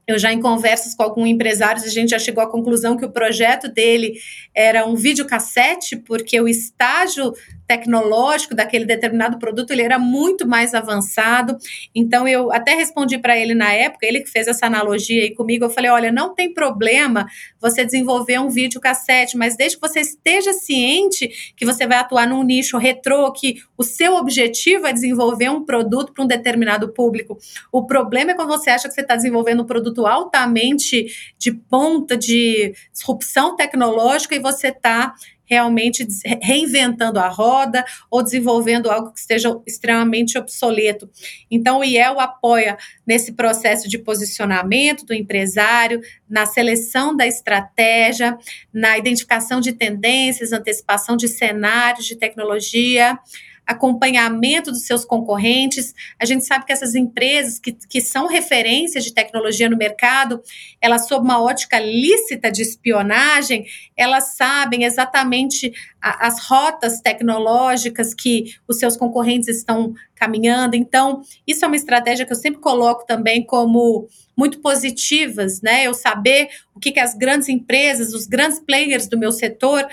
eu 0.06 0.16
já 0.16 0.32
em 0.32 0.40
conversas 0.40 0.94
com 0.94 1.02
alguns 1.02 1.26
empresários, 1.26 1.84
a 1.84 1.88
gente 1.88 2.10
já 2.10 2.20
chegou 2.20 2.44
à 2.44 2.48
conclusão 2.48 2.96
que 2.96 3.04
o 3.04 3.10
projeto 3.10 3.68
dele 3.68 4.14
era 4.54 4.86
um 4.86 4.94
videocassete, 4.94 5.96
porque 5.96 6.40
o 6.40 6.46
estágio 6.46 7.32
tecnológico 7.66 8.54
daquele 8.54 8.84
determinado 8.84 9.38
produto 9.38 9.70
ele 9.70 9.82
era 9.82 9.98
muito 9.98 10.46
mais 10.46 10.74
avançado. 10.74 11.56
Então 11.94 12.26
eu 12.26 12.52
até 12.52 12.74
respondi 12.74 13.18
para 13.18 13.38
ele 13.38 13.54
na 13.54 13.72
época, 13.72 14.06
ele 14.06 14.20
que 14.20 14.30
fez 14.30 14.46
essa 14.46 14.66
analogia 14.66 15.22
aí 15.22 15.34
comigo, 15.34 15.64
eu 15.64 15.70
falei: 15.70 15.90
"Olha, 15.90 16.12
não 16.12 16.34
tem 16.34 16.52
problema 16.52 17.26
você 17.60 17.84
desenvolver 17.84 18.38
um 18.38 18.48
videocassete, 18.48 19.36
mas 19.36 19.56
desde 19.56 19.78
que 19.78 19.88
você 19.88 20.00
esteja 20.00 20.52
ciente 20.52 21.54
que 21.56 21.64
você 21.64 21.86
vai 21.86 21.98
atuar 21.98 22.26
num 22.26 22.42
nicho 22.42 22.78
retrô, 22.78 23.32
que 23.32 23.62
o 23.76 23.82
seu 23.82 24.14
objetivo 24.14 24.86
é 24.86 24.92
desenvolver 24.92 25.48
um 25.48 25.64
produto 25.64 26.12
para 26.12 26.24
um 26.24 26.26
determinado 26.26 26.92
público. 26.92 27.38
O 27.72 27.86
problema 27.86 28.32
é 28.32 28.34
quando 28.34 28.48
você 28.48 28.70
acha 28.70 28.88
que 28.88 28.94
você 28.94 29.00
está 29.00 29.16
desenvolvendo 29.16 29.62
um 29.62 29.66
produto 29.66 30.06
altamente 30.06 31.06
de 31.38 31.52
ponta 31.52 32.16
de 32.16 32.74
disrupção 32.92 33.56
tecnológica 33.56 34.34
e 34.34 34.38
você 34.38 34.68
está 34.68 35.14
realmente 35.46 36.06
reinventando 36.42 37.18
a 37.18 37.28
roda 37.28 37.84
ou 38.10 38.22
desenvolvendo 38.22 38.90
algo 38.90 39.12
que 39.12 39.20
esteja 39.20 39.56
extremamente 39.66 40.36
obsoleto. 40.36 41.08
Então, 41.50 41.78
o 41.78 41.84
IEL 41.84 42.20
apoia 42.20 42.76
nesse 43.06 43.32
processo 43.32 43.88
de 43.88 43.98
posicionamento 43.98 45.06
do 45.06 45.14
empresário, 45.14 46.00
na 46.28 46.44
seleção 46.44 47.16
da 47.16 47.26
estratégia, 47.26 48.36
na 48.72 48.98
identificação 48.98 49.60
de 49.60 49.72
tendências, 49.72 50.52
antecipação 50.52 51.16
de 51.16 51.28
cenários 51.28 52.04
de 52.04 52.16
tecnologia, 52.16 53.18
acompanhamento 53.66 54.70
dos 54.70 54.86
seus 54.86 55.04
concorrentes. 55.04 55.92
A 56.20 56.24
gente 56.24 56.44
sabe 56.44 56.64
que 56.64 56.72
essas 56.72 56.94
empresas 56.94 57.58
que, 57.58 57.72
que 57.72 58.00
são 58.00 58.28
referências 58.28 59.04
de 59.04 59.12
tecnologia 59.12 59.68
no 59.68 59.76
mercado, 59.76 60.40
elas, 60.80 61.08
sob 61.08 61.24
uma 61.24 61.42
ótica 61.42 61.78
lícita 61.80 62.50
de 62.50 62.62
espionagem, 62.62 63.66
elas 63.96 64.36
sabem 64.36 64.84
exatamente 64.84 65.72
a, 66.00 66.28
as 66.28 66.40
rotas 66.46 67.00
tecnológicas 67.00 68.14
que 68.14 68.54
os 68.68 68.78
seus 68.78 68.96
concorrentes 68.96 69.48
estão 69.48 69.94
caminhando. 70.14 70.76
Então, 70.76 71.22
isso 71.46 71.64
é 71.64 71.68
uma 71.68 71.76
estratégia 71.76 72.24
que 72.24 72.32
eu 72.32 72.36
sempre 72.36 72.60
coloco 72.60 73.04
também 73.04 73.44
como 73.44 74.08
muito 74.36 74.60
positivas, 74.60 75.60
né? 75.60 75.86
Eu 75.86 75.94
saber 75.94 76.48
o 76.74 76.78
que, 76.80 76.92
que 76.92 77.00
as 77.00 77.14
grandes 77.14 77.48
empresas, 77.48 78.12
os 78.12 78.26
grandes 78.26 78.60
players 78.60 79.08
do 79.08 79.18
meu 79.18 79.32
setor, 79.32 79.86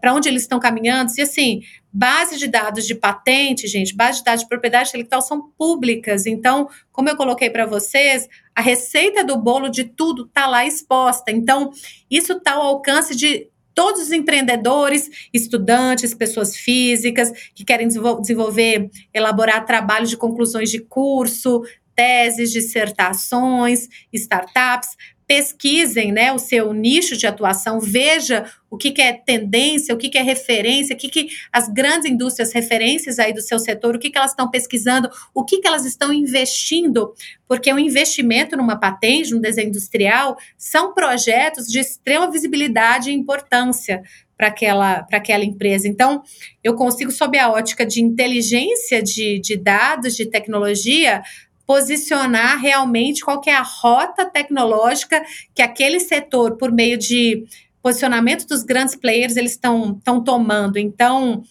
para 0.00 0.12
onde 0.12 0.28
eles 0.28 0.42
estão 0.42 0.58
caminhando. 0.58 1.12
E 1.16 1.22
assim, 1.22 1.62
bases 1.92 2.38
de 2.38 2.48
dados 2.48 2.86
de 2.86 2.94
patente, 2.94 3.66
gente, 3.68 3.94
bases 3.94 4.18
de 4.18 4.24
dados 4.24 4.42
de 4.42 4.48
propriedade 4.48 4.88
intelectual 4.88 5.22
são 5.22 5.50
públicas. 5.56 6.26
Então, 6.26 6.68
como 6.90 7.08
eu 7.08 7.16
coloquei 7.16 7.48
para 7.48 7.66
vocês, 7.66 8.28
a 8.54 8.60
receita 8.60 9.24
do 9.24 9.36
bolo 9.36 9.68
de 9.68 9.84
tudo 9.84 10.24
está 10.24 10.46
lá 10.46 10.66
exposta. 10.66 11.30
Então, 11.30 11.70
isso 12.10 12.32
está 12.32 12.54
ao 12.54 12.62
alcance 12.62 13.14
de 13.14 13.48
todos 13.74 14.02
os 14.02 14.12
empreendedores, 14.12 15.08
estudantes, 15.32 16.14
pessoas 16.14 16.56
físicas 16.56 17.32
que 17.54 17.64
querem 17.64 17.88
desenvolver, 17.88 18.90
elaborar 19.14 19.64
trabalhos 19.64 20.10
de 20.10 20.16
conclusões 20.16 20.70
de 20.70 20.78
curso, 20.80 21.62
teses, 21.94 22.50
dissertações, 22.50 23.88
startups, 24.12 24.90
pesquisem 25.26 26.12
né, 26.12 26.32
o 26.32 26.38
seu 26.38 26.72
nicho 26.72 27.16
de 27.16 27.26
atuação, 27.26 27.80
veja 27.80 28.44
o 28.70 28.76
que, 28.76 28.90
que 28.90 29.02
é 29.02 29.12
tendência, 29.12 29.94
o 29.94 29.98
que, 29.98 30.08
que 30.08 30.18
é 30.18 30.22
referência, 30.22 30.94
o 30.94 30.98
que, 30.98 31.08
que 31.08 31.28
as 31.52 31.68
grandes 31.68 32.10
indústrias 32.10 32.52
referências 32.52 33.18
aí 33.18 33.32
do 33.32 33.42
seu 33.42 33.58
setor, 33.58 33.94
o 33.94 33.98
que, 33.98 34.10
que 34.10 34.16
elas 34.16 34.30
estão 34.30 34.50
pesquisando, 34.50 35.10
o 35.34 35.44
que, 35.44 35.58
que 35.58 35.68
elas 35.68 35.84
estão 35.84 36.12
investindo, 36.12 37.14
porque 37.46 37.72
o 37.72 37.78
investimento 37.78 38.56
numa 38.56 38.78
patente, 38.78 39.32
num 39.32 39.40
desenho 39.40 39.68
industrial, 39.68 40.36
são 40.56 40.94
projetos 40.94 41.66
de 41.66 41.78
extrema 41.78 42.30
visibilidade 42.30 43.10
e 43.10 43.14
importância 43.14 44.02
para 44.36 44.48
aquela, 44.48 45.06
aquela 45.12 45.44
empresa. 45.44 45.86
Então, 45.86 46.22
eu 46.64 46.74
consigo, 46.74 47.12
sob 47.12 47.38
a 47.38 47.50
ótica 47.50 47.86
de 47.86 48.02
inteligência 48.02 49.02
de, 49.02 49.38
de 49.38 49.56
dados, 49.56 50.16
de 50.16 50.26
tecnologia, 50.26 51.22
posicionar 51.66 52.58
realmente 52.58 53.24
qual 53.24 53.40
é 53.46 53.54
a 53.54 53.62
rota 53.62 54.24
tecnológica 54.24 55.22
que 55.54 55.62
aquele 55.62 56.00
setor, 56.00 56.56
por 56.56 56.72
meio 56.72 56.98
de 56.98 57.44
posicionamento 57.82 58.46
dos 58.46 58.62
grandes 58.62 58.94
players, 58.94 59.36
eles 59.36 59.52
estão 59.52 60.00
tomando. 60.24 60.78
Então, 60.78 61.42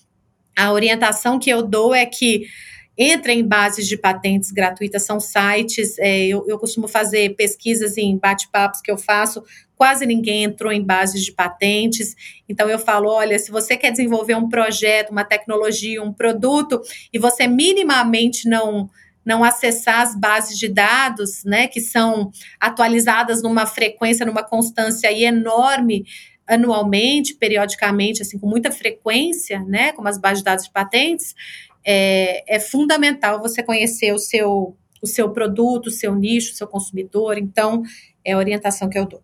a 0.58 0.72
orientação 0.72 1.40
que 1.40 1.50
eu 1.50 1.62
dou 1.62 1.94
é 1.94 2.06
que 2.06 2.46
entra 2.98 3.34
em 3.34 3.46
bases 3.46 3.88
de 3.88 3.98
patentes 3.98 4.52
gratuitas, 4.52 5.04
são 5.04 5.20
sites, 5.20 5.98
é, 5.98 6.28
eu, 6.28 6.46
eu 6.48 6.60
costumo 6.60 6.88
fazer 6.88 7.36
pesquisas 7.36 7.98
em 7.98 8.18
bate-papos 8.18 8.82
que 8.82 8.92
eu 8.92 8.98
faço, 8.98 9.44
quase 9.76 10.06
ninguém 10.06 10.44
entrou 10.44 10.72
em 10.72 10.84
bases 10.84 11.24
de 11.24 11.32
patentes, 11.32 12.16
então 12.48 12.70
eu 12.70 12.78
falo, 12.78 13.10
olha, 13.10 13.40
se 13.40 13.50
você 13.50 13.76
quer 13.76 13.92
desenvolver 13.92 14.36
um 14.36 14.48
projeto, 14.48 15.10
uma 15.10 15.24
tecnologia, 15.24 16.04
um 16.04 16.14
produto, 16.14 16.82
e 17.12 17.18
você 17.18 17.48
minimamente 17.48 18.48
não 18.48 18.90
não 19.26 19.44
acessar 19.44 20.02
as 20.02 20.16
bases 20.16 20.58
de 20.58 20.68
dados, 20.68 21.44
né, 21.46 21.68
que 21.68 21.80
são 21.80 22.32
atualizadas 22.60 23.42
numa 23.44 23.66
frequência, 23.66 24.26
numa 24.26 24.44
constância 24.44 25.12
enorme 25.12 26.06
anualmente, 26.48 27.36
periodicamente, 27.36 28.22
assim, 28.22 28.38
com 28.38 28.48
muita 28.48 28.72
frequência, 28.72 29.60
né, 29.62 29.94
como 29.94 30.08
as 30.08 30.18
bases 30.18 30.40
de 30.40 30.44
dados 30.44 30.66
de 30.66 30.72
patentes, 30.72 31.34
é, 31.86 32.56
é 32.56 32.60
fundamental 32.60 33.40
você 33.40 33.64
conhecer 33.64 34.12
o 34.14 34.20
seu, 34.20 34.76
o 35.02 35.08
seu 35.08 35.32
produto, 35.32 35.88
o 35.88 35.92
seu 35.92 36.14
nicho, 36.16 36.54
o 36.54 36.56
seu 36.56 36.68
consumidor. 36.68 37.38
Então, 37.38 37.84
é 38.24 38.34
a 38.34 38.38
orientação 38.38 38.90
que 38.90 38.98
eu 38.98 39.06
dou. 39.06 39.24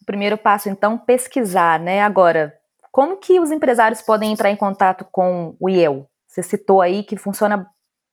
O 0.00 0.04
primeiro 0.04 0.38
passo, 0.38 0.68
então, 0.68 0.96
pesquisar, 0.96 1.78
né? 1.78 2.00
Agora, 2.00 2.54
como 2.90 3.18
que 3.18 3.38
os 3.38 3.50
empresários 3.50 4.00
podem 4.00 4.32
entrar 4.32 4.50
em 4.50 4.56
contato 4.56 5.04
com 5.10 5.54
o 5.60 5.68
IEL? 5.68 6.08
Você 6.26 6.42
citou 6.42 6.80
aí 6.80 7.02
que 7.02 7.16
funciona 7.16 7.66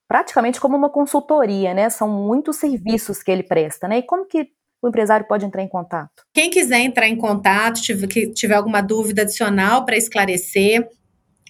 praticamente 0.07 0.59
como 0.59 0.77
uma 0.77 0.89
consultoria, 0.89 1.73
né? 1.73 1.89
São 1.89 2.07
muitos 2.09 2.57
serviços 2.57 3.21
que 3.21 3.31
ele 3.31 3.43
presta, 3.43 3.87
né? 3.87 3.99
E 3.99 4.03
como 4.03 4.25
que 4.25 4.47
o 4.81 4.87
empresário 4.87 5.27
pode 5.27 5.45
entrar 5.45 5.63
em 5.63 5.67
contato? 5.67 6.23
Quem 6.33 6.49
quiser 6.49 6.79
entrar 6.79 7.07
em 7.07 7.15
contato, 7.15 7.81
tiver, 7.81 8.07
tiver 8.33 8.55
alguma 8.55 8.81
dúvida 8.81 9.23
adicional 9.23 9.85
para 9.85 9.97
esclarecer, 9.97 10.87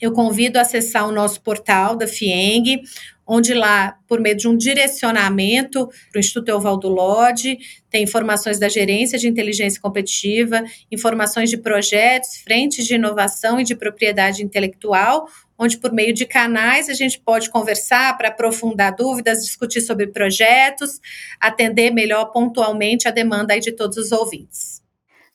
eu 0.02 0.12
convido 0.12 0.58
a 0.58 0.62
acessar 0.62 1.08
o 1.08 1.12
nosso 1.12 1.42
portal 1.42 1.96
da 1.96 2.08
FIENG, 2.08 2.82
onde 3.26 3.54
lá, 3.54 3.98
por 4.08 4.22
meio 4.22 4.38
de 4.38 4.48
um 4.48 4.56
direcionamento 4.56 5.88
para 5.88 6.18
o 6.18 6.20
Instituto 6.20 6.50
Evaldo 6.50 6.88
Lodge, 6.88 7.58
tem 7.90 8.04
informações 8.04 8.60
da 8.60 8.70
gerência 8.70 9.18
de 9.18 9.28
inteligência 9.28 9.82
competitiva, 9.82 10.64
informações 10.92 11.50
de 11.50 11.58
projetos, 11.58 12.38
frentes 12.38 12.86
de 12.86 12.96
inovação 12.96 13.60
e 13.60 13.64
de 13.64 13.76
propriedade 13.76 14.44
intelectual, 14.44 15.28
onde 15.58 15.78
por 15.78 15.92
meio 15.92 16.14
de 16.14 16.26
canais 16.26 16.90
a 16.90 16.94
gente 16.94 17.20
pode 17.20 17.50
conversar 17.50 18.18
para 18.18 18.30
aprofundar 18.30 18.96
dúvidas, 18.96 19.44
discutir 19.44 19.82
sobre 19.82 20.08
projetos, 20.08 21.00
atender 21.40 21.92
melhor 21.92 22.26
pontualmente 22.32 23.08
a 23.08 23.12
demanda 23.12 23.60
de 23.60 23.72
todos 23.72 23.98
os 23.98 24.12
ouvintes. 24.12 24.86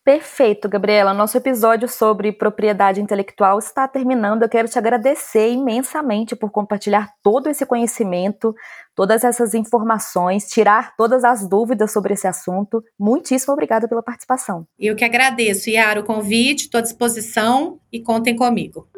Perfeito, 0.05 0.69
Gabriela. 0.69 1.15
Nosso 1.15 1.39
episódio 1.39 1.87
sobre 1.87 2.33
propriedade 2.33 3.01
intelectual 3.01 3.61
está 3.61 3.87
terminando. 3.87 4.43
Eu 4.43 4.49
quero 4.49 4.69
te 4.69 4.77
agradecer 4.77 5.53
imensamente 5.53 6.35
por 6.35 6.51
compartilhar 6.51 7.09
todo 7.23 7.49
esse 7.49 7.65
conhecimento, 7.65 8.53
todas 8.97 9.23
essas 9.23 9.55
informações, 9.55 10.49
tirar 10.49 10.97
todas 10.97 11.23
as 11.23 11.49
dúvidas 11.49 11.93
sobre 11.93 12.15
esse 12.15 12.27
assunto. 12.27 12.83
Muitíssimo 12.99 13.53
obrigada 13.53 13.87
pela 13.87 14.03
participação. 14.03 14.67
Eu 14.77 14.97
que 14.97 15.05
agradeço, 15.05 15.71
Yara, 15.71 16.01
o 16.01 16.05
convite, 16.05 16.65
estou 16.65 16.81
à 16.81 16.83
disposição 16.83 17.79
e 17.93 18.01
contem 18.01 18.35
comigo. 18.35 18.89